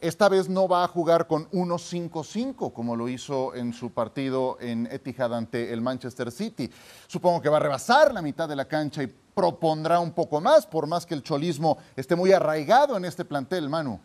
esta 0.00 0.28
vez 0.28 0.48
no 0.48 0.68
va 0.68 0.84
a 0.84 0.88
jugar 0.88 1.26
con 1.26 1.50
1-5-5 1.50 2.72
como 2.72 2.94
lo 2.94 3.08
hizo 3.08 3.54
en 3.54 3.72
su 3.72 3.90
partido 3.92 4.58
en 4.60 4.86
Etihad 4.90 5.34
ante 5.34 5.72
el 5.72 5.80
Manchester 5.80 6.30
City. 6.30 6.70
Supongo 7.06 7.40
que 7.40 7.48
va 7.48 7.56
a 7.56 7.60
rebasar 7.60 8.12
la 8.12 8.20
mitad 8.22 8.48
de 8.48 8.56
la 8.56 8.66
cancha 8.66 9.02
y 9.02 9.12
propondrá 9.34 10.00
un 10.00 10.12
poco 10.12 10.40
más, 10.40 10.66
por 10.66 10.86
más 10.86 11.06
que 11.06 11.14
el 11.14 11.22
cholismo 11.22 11.78
esté 11.96 12.16
muy 12.16 12.32
arraigado 12.32 12.96
en 12.96 13.04
este 13.04 13.24
plantel, 13.24 13.68
Manu. 13.68 14.00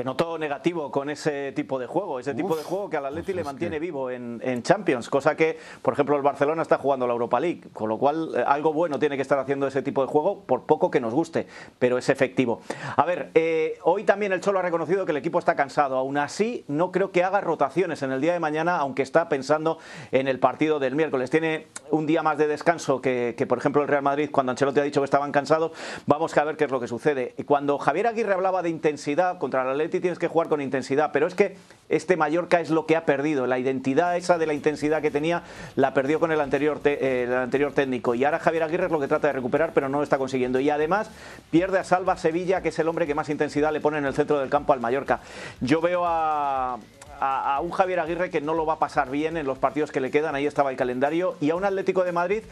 Te 0.00 0.04
noto 0.04 0.38
negativo 0.38 0.90
con 0.90 1.10
ese 1.10 1.52
tipo 1.52 1.78
de 1.78 1.86
juego, 1.86 2.18
ese 2.18 2.32
tipo 2.32 2.56
de 2.56 2.62
juego 2.62 2.88
que 2.88 2.96
al 2.96 3.04
Atleti 3.04 3.34
pues 3.34 3.36
le 3.36 3.44
mantiene 3.44 3.78
vivo 3.78 4.10
en, 4.10 4.62
Champions, 4.62 5.10
cosa 5.10 5.36
que, 5.36 5.58
por 5.82 5.92
ejemplo, 5.92 6.16
el 6.16 6.22
Barcelona 6.22 6.62
está 6.62 6.78
jugando 6.78 7.06
la 7.06 7.12
Europa 7.12 7.38
League, 7.38 7.64
con 7.74 7.90
lo 7.90 7.98
cual 7.98 8.30
eh, 8.34 8.42
algo 8.46 8.72
bueno 8.72 8.98
tiene 8.98 9.16
que 9.16 9.22
estar 9.22 9.38
haciendo 9.38 9.66
ese 9.66 9.82
tipo 9.82 10.00
de 10.00 10.08
juego, 10.08 10.40
por 10.44 10.62
poco 10.62 10.90
que 10.90 11.00
nos 11.00 11.12
guste, 11.12 11.46
pero 11.78 11.98
es 11.98 12.08
efectivo. 12.08 12.62
A 12.96 13.04
ver, 13.04 13.30
eh, 13.34 13.76
hoy 13.82 14.04
también 14.04 14.32
el 14.32 14.40
Cholo 14.40 14.60
ha 14.60 14.62
reconocido 14.62 15.04
que 15.04 15.10
el 15.10 15.18
equipo 15.18 15.38
está 15.38 15.54
cansado, 15.54 15.98
aún 15.98 16.16
así 16.16 16.64
no 16.66 16.92
creo 16.92 17.10
que 17.12 17.22
haga 17.22 17.42
rotaciones 17.42 18.02
en 18.02 18.10
el 18.10 18.22
día 18.22 18.32
de 18.32 18.40
mañana, 18.40 18.78
aunque 18.78 19.02
está 19.02 19.28
pensando 19.28 19.76
en 20.12 20.28
el 20.28 20.38
partido 20.38 20.78
del 20.78 20.94
miércoles. 20.94 21.28
Tiene 21.28 21.66
un 21.90 22.06
día 22.06 22.22
más 22.22 22.38
de 22.38 22.46
descanso 22.46 23.02
que, 23.02 23.34
que 23.36 23.46
por 23.46 23.58
ejemplo, 23.58 23.82
el 23.82 23.88
Real 23.88 24.02
Madrid, 24.02 24.30
cuando 24.32 24.52
Ancelotti 24.52 24.80
ha 24.80 24.84
dicho 24.84 25.02
que 25.02 25.04
estaban 25.04 25.30
cansados, 25.30 25.72
vamos 26.06 26.34
a 26.38 26.44
ver 26.44 26.56
qué 26.56 26.64
es 26.64 26.70
lo 26.70 26.80
que 26.80 26.88
sucede. 26.88 27.34
Y 27.36 27.44
cuando 27.44 27.76
Javier 27.76 28.06
Aguirre 28.06 28.32
hablaba 28.32 28.62
de 28.62 28.70
intensidad 28.70 29.38
contra 29.38 29.60
el 29.60 29.68
Atleti 29.68 29.89
tienes 29.98 30.18
que 30.18 30.28
jugar 30.28 30.48
con 30.48 30.60
intensidad, 30.60 31.10
pero 31.12 31.26
es 31.26 31.34
que 31.34 31.56
este 31.88 32.16
Mallorca 32.16 32.60
es 32.60 32.70
lo 32.70 32.86
que 32.86 32.96
ha 32.96 33.04
perdido, 33.04 33.48
la 33.48 33.58
identidad 33.58 34.16
esa 34.16 34.38
de 34.38 34.46
la 34.46 34.54
intensidad 34.54 35.02
que 35.02 35.10
tenía 35.10 35.42
la 35.74 35.92
perdió 35.94 36.20
con 36.20 36.30
el 36.30 36.40
anterior, 36.40 36.80
eh, 36.84 37.24
el 37.26 37.34
anterior 37.34 37.72
técnico. 37.72 38.14
Y 38.14 38.24
ahora 38.24 38.38
Javier 38.38 38.62
Aguirre 38.62 38.86
es 38.86 38.92
lo 38.92 39.00
que 39.00 39.08
trata 39.08 39.26
de 39.26 39.32
recuperar, 39.32 39.72
pero 39.74 39.88
no 39.88 39.98
lo 39.98 40.04
está 40.04 40.18
consiguiendo. 40.18 40.60
Y 40.60 40.70
además 40.70 41.10
pierde 41.50 41.78
a 41.78 41.84
Salva 41.84 42.16
Sevilla, 42.16 42.62
que 42.62 42.68
es 42.68 42.78
el 42.78 42.86
hombre 42.86 43.08
que 43.08 43.14
más 43.16 43.28
intensidad 43.30 43.72
le 43.72 43.80
pone 43.80 43.98
en 43.98 44.04
el 44.04 44.14
centro 44.14 44.38
del 44.38 44.50
campo 44.50 44.72
al 44.72 44.80
Mallorca. 44.80 45.20
Yo 45.60 45.80
veo 45.80 46.04
a 46.06 46.78
a, 47.20 47.60
un 47.60 47.70
Javier 47.70 48.00
Aguirre 48.00 48.30
que 48.30 48.40
no 48.40 48.54
lo 48.54 48.66
va 48.66 48.74
a 48.74 48.78
pasar 48.78 49.10
bien 49.10 49.36
en 49.36 49.46
los 49.46 49.58
partidos 49.58 49.92
que 49.92 50.00
le 50.00 50.10
quedan, 50.10 50.34
ahí 50.34 50.46
estaba 50.46 50.70
el 50.70 50.76
calendario, 50.76 51.36
y 51.40 51.50
a 51.50 51.54
un 51.54 51.64
Atlético 51.64 52.02
de 52.02 52.12
Madrid 52.12 52.42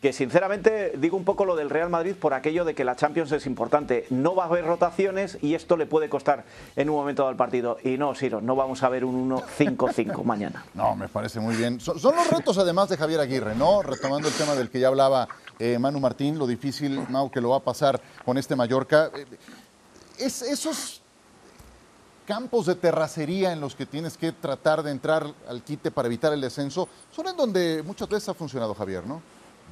que 0.00 0.14
sinceramente 0.14 0.94
digo 0.96 1.16
un 1.16 1.24
poco 1.24 1.44
lo 1.44 1.56
del 1.56 1.68
Real 1.68 1.90
Madrid 1.90 2.14
por 2.14 2.32
aquello 2.32 2.64
de 2.64 2.74
que 2.74 2.84
la 2.84 2.96
Champions 2.96 3.32
es 3.32 3.46
importante. 3.46 4.06
No 4.08 4.34
va 4.34 4.44
a 4.44 4.46
haber 4.46 4.64
rotaciones 4.64 5.36
y 5.42 5.54
esto 5.54 5.76
le 5.76 5.84
puede 5.84 6.08
costar 6.08 6.44
en 6.74 6.88
un 6.88 6.96
momento 6.96 7.26
del 7.26 7.36
partido. 7.36 7.76
Y 7.84 7.98
no, 7.98 8.14
Siro, 8.14 8.40
no 8.40 8.56
vamos 8.56 8.82
a 8.82 8.88
ver 8.88 9.04
un 9.04 9.30
1-5-5 9.30 10.24
mañana. 10.24 10.64
No, 10.74 10.96
me 10.96 11.08
parece 11.08 11.40
muy 11.40 11.56
bien. 11.56 11.78
Son, 11.80 11.96
los 11.96 12.30
retos 12.30 12.56
además 12.56 12.88
de 12.88 12.96
Javier 12.96 13.20
Aguirre, 13.20 13.54
¿no? 13.54 13.82
Retomando 13.82 14.28
el 14.28 14.34
tema 14.34 14.54
del 14.54 14.70
que 14.70 14.80
ya 14.80 14.88
hablaba 14.88 15.28
eh, 15.58 15.78
Manu 15.78 16.00
Martín, 16.00 16.38
lo 16.38 16.46
difícil, 16.46 17.04
Mau, 17.10 17.30
que 17.30 17.40
lo 17.40 17.50
va 17.50 17.56
a 17.56 17.60
pasar 17.60 18.00
con 18.24 18.38
este 18.38 18.56
Mallorca. 18.56 19.10
Eh, 19.14 19.26
es, 20.18 20.40
esos 20.42 21.02
campos 22.26 22.66
de 22.66 22.76
terracería 22.76 23.52
en 23.52 23.60
los 23.60 23.74
que 23.74 23.84
tienes 23.84 24.16
que 24.16 24.32
tratar 24.32 24.82
de 24.82 24.92
entrar 24.92 25.26
al 25.48 25.62
quite 25.62 25.90
para 25.90 26.06
evitar 26.06 26.32
el 26.32 26.40
descenso, 26.40 26.88
son 27.14 27.26
en 27.26 27.36
donde 27.36 27.82
muchas 27.84 28.08
veces 28.08 28.28
ha 28.28 28.34
funcionado 28.34 28.74
Javier, 28.74 29.06
¿no? 29.06 29.20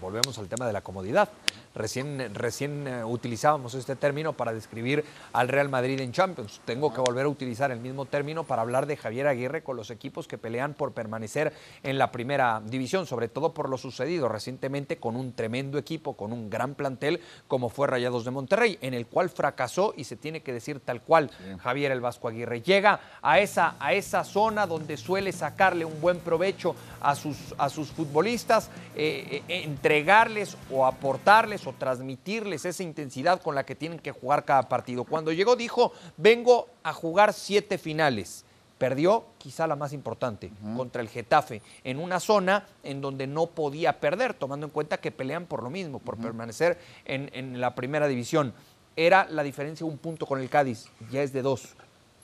Volvemos 0.01 0.39
al 0.39 0.49
tema 0.49 0.67
de 0.67 0.73
la 0.73 0.81
comodidad. 0.81 1.29
Recién, 1.75 2.35
recién 2.35 2.89
eh, 2.89 3.05
utilizábamos 3.05 3.75
este 3.75 3.95
término 3.95 4.33
para 4.33 4.53
describir 4.53 5.05
al 5.33 5.49
Real 5.49 5.69
Madrid 5.69 6.01
en 6.01 6.13
Champions. 6.13 6.61
Tengo 6.65 6.93
que 6.93 7.01
volver 7.01 7.27
a 7.27 7.29
utilizar 7.29 7.71
el 7.71 7.81
mismo 7.81 8.07
término 8.07 8.45
para 8.45 8.63
hablar 8.63 8.87
de 8.87 8.97
Javier 8.97 9.27
Aguirre 9.27 9.63
con 9.63 9.77
los 9.77 9.91
equipos 9.91 10.27
que 10.27 10.39
pelean 10.39 10.75
por 10.75 10.93
permanecer 10.93 11.53
en 11.83 11.99
la 11.99 12.11
primera 12.11 12.61
división, 12.65 13.07
sobre 13.07 13.29
todo 13.29 13.55
por 13.55 13.69
lo 13.69 13.79
sucedido 13.79 14.29
recientemente 14.29 14.97
con 14.99 15.15
un 15.15 15.33
tremendo 15.33 15.79
equipo, 15.79 16.17
con 16.17 16.33
un 16.33 16.51
gran 16.51 16.75
plantel 16.75 17.21
como 17.47 17.69
fue 17.69 17.87
Rayados 17.87 18.25
de 18.25 18.31
Monterrey, 18.31 18.79
en 18.81 18.95
el 18.95 19.07
cual 19.07 19.31
fracasó 19.31 19.95
y 19.97 20.05
se 20.05 20.17
tiene 20.17 20.43
que 20.43 20.53
decir 20.53 20.81
tal 20.81 21.03
cual 21.03 21.31
Javier 21.61 21.93
el 21.93 22.01
Vasco 22.01 22.29
Aguirre. 22.29 22.63
Llega 22.63 23.01
a 23.23 23.39
esa, 23.39 23.77
a 23.79 23.93
esa 23.93 24.25
zona 24.25 24.67
donde 24.67 24.97
suele 24.97 25.33
sacarle 25.33 25.85
un 25.85 26.01
buen 26.01 26.19
provecho 26.19 26.75
a 27.01 27.15
sus, 27.15 27.37
a 27.59 27.69
sus 27.69 27.89
futbolistas, 27.89 28.71
eh, 28.95 29.43
eh, 29.49 29.63
entregarles 29.89 30.55
o 30.71 30.85
aportarles 30.85 31.67
o 31.67 31.73
transmitirles 31.73 32.67
esa 32.67 32.83
intensidad 32.83 33.41
con 33.41 33.55
la 33.55 33.65
que 33.65 33.75
tienen 33.75 33.99
que 33.99 34.13
jugar 34.13 34.45
cada 34.45 34.69
partido. 34.69 35.05
Cuando 35.05 35.33
llegó 35.33 35.57
dijo, 35.57 35.93
vengo 36.19 36.69
a 36.83 36.93
jugar 36.93 37.33
siete 37.33 37.79
finales. 37.79 38.45
Perdió 38.77 39.25
quizá 39.39 39.67
la 39.67 39.77
más 39.77 39.95
importante 39.95 40.53
contra 40.77 41.01
el 41.01 41.09
Getafe, 41.09 41.63
en 41.85 41.99
una 41.99 42.21
zona 42.21 42.67
en 42.85 43.01
donde 43.01 43.27
no 43.27 43.47
podía 43.47 43.99
perder, 43.99 44.35
tomando 44.35 44.67
en 44.67 44.73
cuenta 44.73 44.99
que 44.99 45.11
pelean 45.11 45.47
por 45.47 45.63
lo 45.63 45.71
mismo, 45.71 45.99
por 46.01 46.19
permanecer 46.19 46.79
en, 47.07 47.31
en 47.33 47.59
la 47.59 47.75
primera 47.75 48.07
división. 48.07 48.53
Era 48.95 49.27
la 49.31 49.43
diferencia 49.43 49.87
un 49.87 49.99
punto 49.99 50.27
con 50.27 50.39
el 50.39 50.51
Cádiz, 50.51 50.91
ya 51.11 51.23
es 51.23 51.33
de 51.33 51.41
dos. 51.41 51.77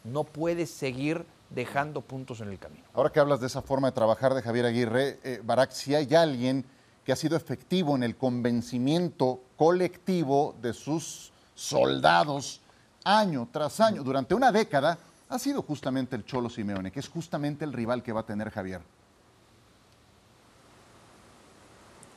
No 0.05 0.22
puedes 0.24 0.70
seguir 0.70 1.24
dejando 1.48 2.03
puntos 2.03 2.40
en 2.40 2.50
el 2.50 2.59
camino. 2.59 2.85
Ahora 2.92 3.11
que 3.11 3.20
hablas 3.20 3.40
de 3.40 3.46
esa 3.46 3.62
forma 3.62 3.88
de 3.88 3.92
trabajar 3.92 4.35
de 4.35 4.42
Javier 4.42 4.66
Aguirre, 4.66 5.18
eh, 5.24 5.40
Barak, 5.42 5.72
si 5.72 5.94
hay 5.94 6.14
alguien 6.14 6.66
que 7.05 7.12
ha 7.12 7.17
sido 7.17 7.37
efectivo 7.37 7.95
en 7.97 8.03
el 8.03 8.17
convencimiento 8.17 9.43
colectivo 9.57 10.55
de 10.61 10.73
sus 10.73 11.33
soldados 11.55 12.61
año 13.05 13.49
tras 13.53 13.81
año, 13.81 14.03
durante 14.03 14.35
una 14.35 14.51
década, 14.51 14.99
ha 15.29 15.38
sido 15.38 15.62
justamente 15.62 16.17
el 16.17 16.25
Cholo 16.25 16.49
Simeone, 16.49 16.90
que 16.90 17.01
es 17.01 17.09
justamente 17.09 17.64
el 17.64 17.73
rival 17.73 18.03
que 18.03 18.12
va 18.12 18.21
a 18.21 18.27
tener 18.27 18.51
Javier. 18.51 18.81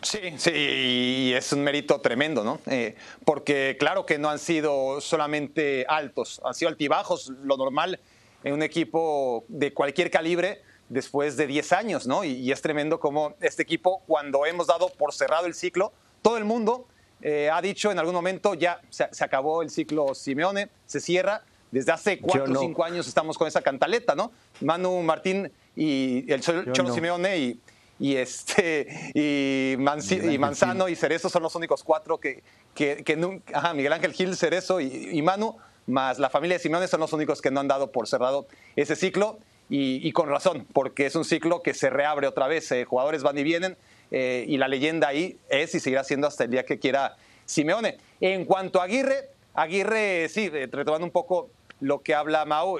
Sí, 0.01 0.19
sí, 0.37 0.51
y 0.53 1.33
es 1.33 1.51
un 1.51 1.63
mérito 1.63 1.99
tremendo, 1.99 2.43
¿no? 2.43 2.61
Eh, 2.67 2.95
porque 3.25 3.75
claro 3.79 4.05
que 4.05 4.17
no 4.17 4.29
han 4.29 4.39
sido 4.39 5.01
solamente 5.01 5.85
altos, 5.89 6.39
han 6.45 6.53
sido 6.53 6.69
altibajos, 6.69 7.29
lo 7.43 7.57
normal 7.57 7.99
en 8.43 8.53
un 8.53 8.63
equipo 8.63 9.43
de 9.47 9.73
cualquier 9.73 10.09
calibre 10.11 10.61
después 10.89 11.37
de 11.37 11.47
10 11.47 11.73
años, 11.73 12.07
¿no? 12.07 12.23
Y, 12.23 12.51
es 12.51 12.61
tremendo 12.61 12.99
como 12.99 13.33
este 13.41 13.63
equipo, 13.63 14.01
cuando 14.07 14.45
hemos 14.45 14.67
dado 14.67 14.89
por 14.89 15.13
cerrado 15.13 15.45
el 15.45 15.53
ciclo, 15.53 15.91
todo 16.21 16.37
el 16.37 16.45
mundo 16.45 16.87
eh, 17.21 17.49
ha 17.51 17.61
dicho 17.61 17.91
en 17.91 17.99
algún 17.99 18.13
momento, 18.13 18.53
ya 18.53 18.81
se, 18.89 19.05
acabó 19.23 19.61
el 19.61 19.69
ciclo 19.69 20.13
Simeone, 20.15 20.69
se 20.85 20.99
cierra. 20.99 21.43
Desde 21.69 21.91
hace 21.91 22.19
4 22.19 22.53
o 22.53 22.59
5 22.59 22.83
años 22.85 23.07
estamos 23.07 23.37
con 23.37 23.45
esa 23.45 23.61
cantaleta, 23.61 24.15
¿no? 24.15 24.31
Manu 24.61 25.01
Martín 25.01 25.51
y 25.75 26.31
el 26.31 26.39
Cholo 26.39 26.93
Simeone 26.93 27.37
y, 27.37 27.59
y, 27.99 28.15
este, 28.15 29.11
y, 29.13 29.75
Manzano 29.77 30.87
y 30.87 30.95
Cerezo 30.95 31.29
son 31.29 31.43
los 31.43 31.55
únicos 31.55 31.83
cuatro 31.83 32.19
que, 32.19 32.41
que, 32.73 33.15
nunca, 33.17 33.57
ajá, 33.57 33.73
Miguel 33.73 33.91
Ángel 33.91 34.13
Gil, 34.13 34.37
Cerezo 34.37 34.79
y, 34.79 35.21
Manu, 35.21 35.57
más 35.87 36.19
la 36.19 36.29
familia 36.29 36.57
de 36.57 36.63
Simeone 36.63 36.87
son 36.87 37.01
los 37.01 37.11
únicos 37.11 37.41
que 37.41 37.51
no 37.51 37.59
han 37.59 37.67
dado 37.67 37.91
por 37.91 38.07
cerrado 38.07 38.47
ese 38.77 38.95
ciclo 38.95 39.39
y, 39.69 40.11
con 40.13 40.29
razón, 40.29 40.65
porque 40.71 41.05
es 41.05 41.15
un 41.15 41.25
ciclo 41.25 41.61
que 41.61 41.73
se 41.73 41.89
reabre 41.89 42.27
otra 42.27 42.47
vez, 42.47 42.71
eh, 42.71 42.85
jugadores 42.85 43.21
van 43.21 43.37
y 43.37 43.43
vienen 43.43 43.77
eh, 44.11 44.45
y 44.47 44.57
la 44.57 44.69
leyenda 44.69 45.09
ahí 45.09 45.37
es 45.49 45.75
y 45.75 45.81
seguirá 45.81 46.05
siendo 46.05 46.27
hasta 46.27 46.45
el 46.45 46.51
día 46.51 46.65
que 46.65 46.79
quiera 46.79 47.17
Simeone. 47.45 47.97
En 48.21 48.45
cuanto 48.45 48.79
a 48.79 48.85
Aguirre, 48.85 49.29
Aguirre, 49.53 50.29
sí, 50.29 50.49
eh, 50.53 50.69
retomando 50.71 51.05
un 51.05 51.11
poco 51.11 51.49
lo 51.81 52.01
que 52.01 52.15
habla 52.15 52.45
Mau, 52.45 52.77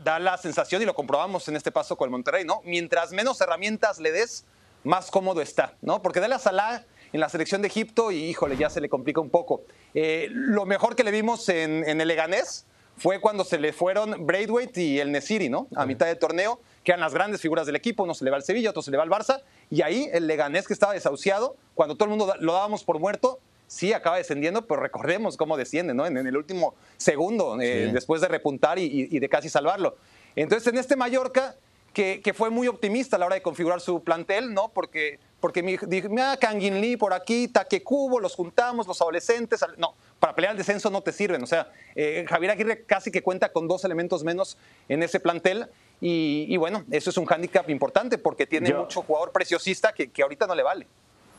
da 0.00 0.18
la 0.18 0.38
sensación, 0.38 0.80
y 0.80 0.86
lo 0.86 0.94
comprobamos 0.94 1.46
en 1.48 1.56
este 1.56 1.70
paso 1.70 1.96
con 1.96 2.06
el 2.06 2.10
Monterrey, 2.10 2.44
¿no? 2.44 2.62
Mientras 2.64 3.12
menos 3.12 3.40
herramientas 3.40 4.00
le 4.00 4.10
des, 4.10 4.46
más 4.82 5.10
cómodo 5.10 5.42
está, 5.42 5.74
¿no? 5.82 6.00
Porque 6.00 6.20
da 6.20 6.28
la 6.28 6.38
Salah 6.38 6.84
en 7.12 7.20
la 7.20 7.28
selección 7.28 7.62
de 7.62 7.68
Egipto 7.68 8.10
y, 8.10 8.24
híjole, 8.24 8.56
ya 8.56 8.70
se 8.70 8.80
le 8.80 8.88
complica 8.88 9.20
un 9.20 9.30
poco. 9.30 9.62
lo 9.92 10.64
mejor 10.64 10.96
que 10.96 11.04
le 11.04 11.10
vimos 11.10 11.48
en, 11.48 11.88
en 11.88 12.00
el 12.00 12.08
Leganés 12.08 12.66
fue 12.96 13.20
cuando 13.20 13.44
se 13.44 13.58
le 13.58 13.72
fueron 13.72 14.26
Braithwaite 14.26 14.80
y 14.80 15.00
el 15.00 15.10
Nesiri, 15.10 15.48
¿no? 15.48 15.66
A 15.74 15.84
mitad 15.86 16.06
de 16.06 16.14
torneo, 16.16 16.60
que 16.84 16.92
eran 16.92 17.00
las 17.00 17.12
grandes 17.12 17.40
figuras 17.40 17.66
del 17.66 17.76
equipo. 17.76 18.04
Uno 18.04 18.14
se 18.14 18.24
le 18.24 18.30
va 18.30 18.36
al 18.36 18.44
Sevilla, 18.44 18.70
otro 18.70 18.82
se 18.82 18.90
le 18.90 18.96
va 18.96 19.02
al 19.02 19.10
Barça. 19.10 19.42
Y 19.70 19.82
ahí 19.82 20.08
el 20.12 20.26
Leganés, 20.26 20.66
que 20.66 20.74
estaba 20.74 20.92
desahuciado, 20.92 21.56
cuando 21.74 21.96
todo 21.96 22.04
el 22.04 22.16
mundo 22.16 22.32
lo 22.38 22.52
dábamos 22.52 22.84
por 22.84 22.98
muerto, 22.98 23.40
sí 23.66 23.92
acaba 23.92 24.18
descendiendo, 24.18 24.66
pero 24.66 24.80
recordemos 24.80 25.36
cómo 25.36 25.56
desciende, 25.56 25.94
¿no? 25.94 26.06
En, 26.06 26.16
el 26.16 26.36
último 26.36 26.74
segundo, 26.96 27.60
eh, 27.60 27.90
después 27.92 28.20
de 28.20 28.28
repuntar 28.28 28.78
y, 28.78 29.18
de 29.18 29.28
casi 29.28 29.48
salvarlo. 29.48 29.96
Entonces, 30.36 30.72
en 30.72 30.78
este 30.78 30.96
Mallorca, 30.96 31.56
que, 31.92 32.20
que, 32.22 32.34
fue 32.34 32.50
muy 32.50 32.66
optimista 32.68 33.16
a 33.16 33.18
la 33.18 33.26
hora 33.26 33.34
de 33.36 33.42
configurar 33.42 33.80
su 33.80 34.02
plantel, 34.02 34.52
¿no? 34.52 34.68
Porque 34.68 35.18
porque 35.44 35.62
me 35.62 35.76
dije, 35.76 36.08
ah, 36.22 36.38
Kangin 36.40 36.80
Lee 36.80 36.96
por 36.96 37.12
aquí, 37.12 37.52
Cubo, 37.84 38.18
los 38.18 38.34
juntamos, 38.34 38.86
los 38.86 39.02
adolescentes. 39.02 39.62
No, 39.76 39.94
para 40.18 40.34
pelear 40.34 40.52
el 40.52 40.56
descenso 40.56 40.88
no 40.88 41.02
te 41.02 41.12
sirven. 41.12 41.42
O 41.42 41.46
sea, 41.46 41.70
eh, 41.94 42.24
Javier 42.26 42.52
Aguirre 42.52 42.84
casi 42.86 43.10
que 43.10 43.22
cuenta 43.22 43.52
con 43.52 43.68
dos 43.68 43.84
elementos 43.84 44.24
menos 44.24 44.56
en 44.88 45.02
ese 45.02 45.20
plantel. 45.20 45.68
Y, 46.00 46.56
bueno, 46.56 46.86
eso 46.90 47.10
es 47.10 47.18
un 47.18 47.26
hándicap 47.26 47.68
importante 47.68 48.16
porque 48.16 48.46
tiene 48.46 48.72
mucho 48.72 49.02
jugador 49.02 49.32
preciosista 49.32 49.92
que, 49.92 50.10
que 50.10 50.22
ahorita 50.22 50.46
no 50.46 50.54
le 50.54 50.62
vale. 50.62 50.86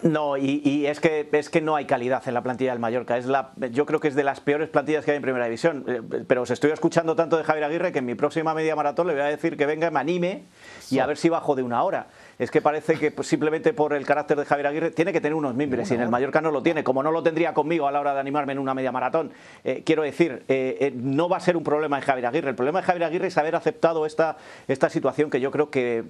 No, 0.02 0.38
y, 0.38 0.86
es, 0.86 1.00
que, 1.00 1.28
es 1.32 1.50
que 1.50 1.62
no 1.62 1.76
hay 1.76 1.86
calidad 1.86 2.22
en 2.28 2.36
la 2.36 2.44
plantilla 2.44 2.72
del 2.72 2.80
Mallorca. 2.80 3.18
Es 3.18 3.26
la, 3.26 3.54
yo 3.72 3.88
creo 3.88 4.00
que 4.00 4.10
es 4.10 4.14
de 4.14 4.24
las 4.24 4.40
peores 4.40 4.70
plantillas 4.70 5.04
que 5.04 5.12
hay 5.12 5.18
en 5.18 5.24
Primera 5.24 5.46
División. 5.46 5.84
Eh, 5.88 6.02
pero 6.28 6.44
os 6.44 6.52
estoy 6.52 6.72
escuchando 6.72 7.16
tanto 7.16 7.38
de 7.38 7.44
Javier 7.44 7.64
Aguirre 7.64 7.92
que 7.92 8.00
en 8.00 8.06
mi 8.06 8.14
próxima 8.14 8.54
media 8.54 8.76
maratón 8.76 9.08
le 9.08 9.14
voy 9.14 9.24
a 9.24 9.26
decir 9.26 9.58
que 9.58 9.66
venga, 9.66 9.90
me 9.90 10.00
anime 10.00 10.44
y 10.92 11.00
a 11.00 11.06
ver 11.06 11.18
si 11.18 11.30
bajo 11.30 11.56
de 11.56 11.64
una 11.64 11.82
hora 11.82 12.08
es 12.40 12.52
que 12.52 12.62
parece 12.62 12.96
que 12.96 13.12
pues, 13.12 13.28
simplemente 13.28 13.74
por 13.74 13.94
el 13.94 14.06
carácter 14.06 14.38
de 14.38 14.46
Javier 14.46 14.68
Aguirre 14.68 14.92
tiene 14.92 15.14
que 15.14 15.22
tener 15.22 15.34
unos 15.34 15.56
mimbres 15.56 15.90
y 15.92 15.96
en 15.96 16.02
el 16.02 16.10
Mallorca 16.10 16.42
no 16.42 16.52
lo 16.52 16.62
tiene, 16.62 16.84
como 16.84 17.04
no 17.04 17.12
lo 17.12 17.24
tendría 17.24 17.54
conmigo 17.54 17.88
a 17.88 17.92
la 17.92 18.00
hora 18.00 18.14
de 18.14 18.20
animarme 18.20 18.54
en 18.54 18.60
una 18.60 18.74
media 18.74 18.92
maratón. 18.92 19.32
Eh, 19.64 19.84
quiero 19.86 20.04
decir, 20.04 20.44
eh, 20.48 20.78
eh, 20.80 20.94
no 20.96 21.30
va 21.30 21.38
a 21.38 21.40
ser 21.40 21.58
un 21.58 21.64
problema 21.64 21.98
de 21.98 22.02
Javier 22.04 22.28
Aguirre. 22.28 22.50
El 22.50 22.56
problema 22.56 22.82
de 22.82 22.88
Javier 22.88 23.04
Aguirre 23.06 23.28
es 23.28 23.38
haber 23.38 23.56
aceptado 23.56 24.06
esta, 24.06 24.38
esta 24.68 24.90
situación 24.90 25.30
que 25.30 25.40
yo 25.40 25.52
creo 25.52 25.70
que 25.70 26.04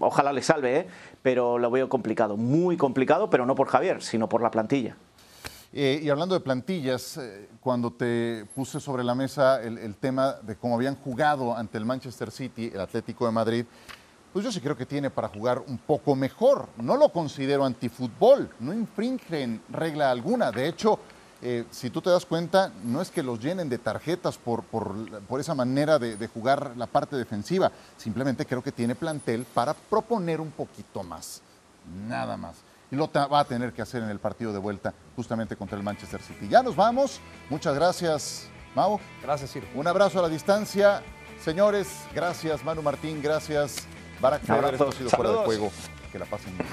ojalá 0.00 0.32
le 0.32 0.42
salve, 0.42 0.86
pero 1.22 1.58
lo 1.58 1.70
veo 1.70 1.88
complicado, 1.88 2.36
muy 2.36 2.76
complicado, 2.76 3.30
pero 3.30 3.46
no 3.46 3.54
por 3.54 3.68
Javier, 3.68 4.02
sino 4.02 4.28
por 4.28 4.42
la 4.42 4.50
plantilla. 4.50 4.96
Eh, 5.76 5.98
y 6.04 6.08
hablando 6.08 6.36
de 6.36 6.40
plantillas, 6.40 7.16
eh, 7.16 7.48
cuando 7.58 7.92
te 7.92 8.46
puse 8.54 8.78
sobre 8.78 9.02
la 9.02 9.16
mesa 9.16 9.60
el, 9.60 9.96
tema 9.96 10.34
de 10.34 10.54
cómo 10.54 10.76
habían 10.76 10.94
jugado 10.94 11.56
ante 11.56 11.78
el 11.78 11.84
Manchester 11.84 12.30
City, 12.30 12.70
el 12.72 12.80
Atlético 12.80 13.26
de 13.26 13.32
Madrid, 13.32 13.64
pues 14.34 14.44
yo 14.44 14.52
sí 14.52 14.60
creo 14.60 14.76
que 14.76 14.84
tiene 14.84 15.08
para 15.08 15.28
jugar 15.28 15.62
un 15.66 15.78
poco 15.78 16.14
mejor. 16.14 16.68
No 16.76 16.96
lo 16.96 17.08
considero 17.10 17.64
antifútbol, 17.64 18.50
no 18.60 18.74
infringe 18.74 19.42
en 19.42 19.62
regla 19.70 20.10
alguna. 20.10 20.50
De 20.50 20.68
hecho, 20.68 20.98
eh, 21.40 21.64
si 21.70 21.88
tú 21.88 22.02
te 22.02 22.10
das 22.10 22.26
cuenta, 22.26 22.72
no 22.82 23.00
es 23.00 23.10
que 23.10 23.22
los 23.22 23.38
llenen 23.38 23.68
de 23.68 23.78
tarjetas 23.78 24.36
por, 24.36 24.64
por, 24.64 25.40
esa 25.40 25.54
manera 25.54 25.98
de, 25.98 26.16
de, 26.16 26.26
jugar 26.26 26.72
la 26.76 26.86
parte 26.86 27.16
defensiva. 27.16 27.70
Simplemente 27.96 28.44
creo 28.44 28.62
que 28.62 28.72
tiene 28.72 28.94
plantel 28.94 29.46
para 29.54 29.72
proponer 29.72 30.40
un 30.40 30.50
poquito 30.50 31.02
más. 31.02 31.40
Nada 32.08 32.36
más 32.36 32.56
y 32.90 32.96
lo 32.96 33.10
va 33.12 33.40
a 33.40 33.44
tener 33.44 33.72
que 33.72 33.82
hacer 33.82 34.02
en 34.02 34.10
el 34.10 34.18
partido 34.18 34.52
de 34.52 34.58
vuelta 34.58 34.94
justamente 35.16 35.56
contra 35.56 35.76
el 35.76 35.82
Manchester 35.82 36.20
City. 36.20 36.48
Ya 36.48 36.62
nos 36.62 36.76
vamos. 36.76 37.20
Muchas 37.50 37.74
gracias, 37.74 38.48
Mau. 38.74 39.00
Gracias, 39.22 39.52
Ciro. 39.52 39.66
Un 39.74 39.86
abrazo 39.86 40.18
a 40.18 40.22
la 40.22 40.28
distancia. 40.28 41.02
Señores, 41.42 41.88
gracias, 42.14 42.64
Manu 42.64 42.82
Martín, 42.82 43.20
gracias, 43.20 43.86
Barack 44.24 44.42
Feber. 44.46 44.72
Esto 44.72 44.88
ha 44.88 44.92
sido 44.92 45.10
fuera 45.10 45.30
de 45.32 45.36
juego. 45.36 45.70
Que 46.10 46.18
la 46.18 46.24
pasen 46.24 46.56
bien. 46.56 46.66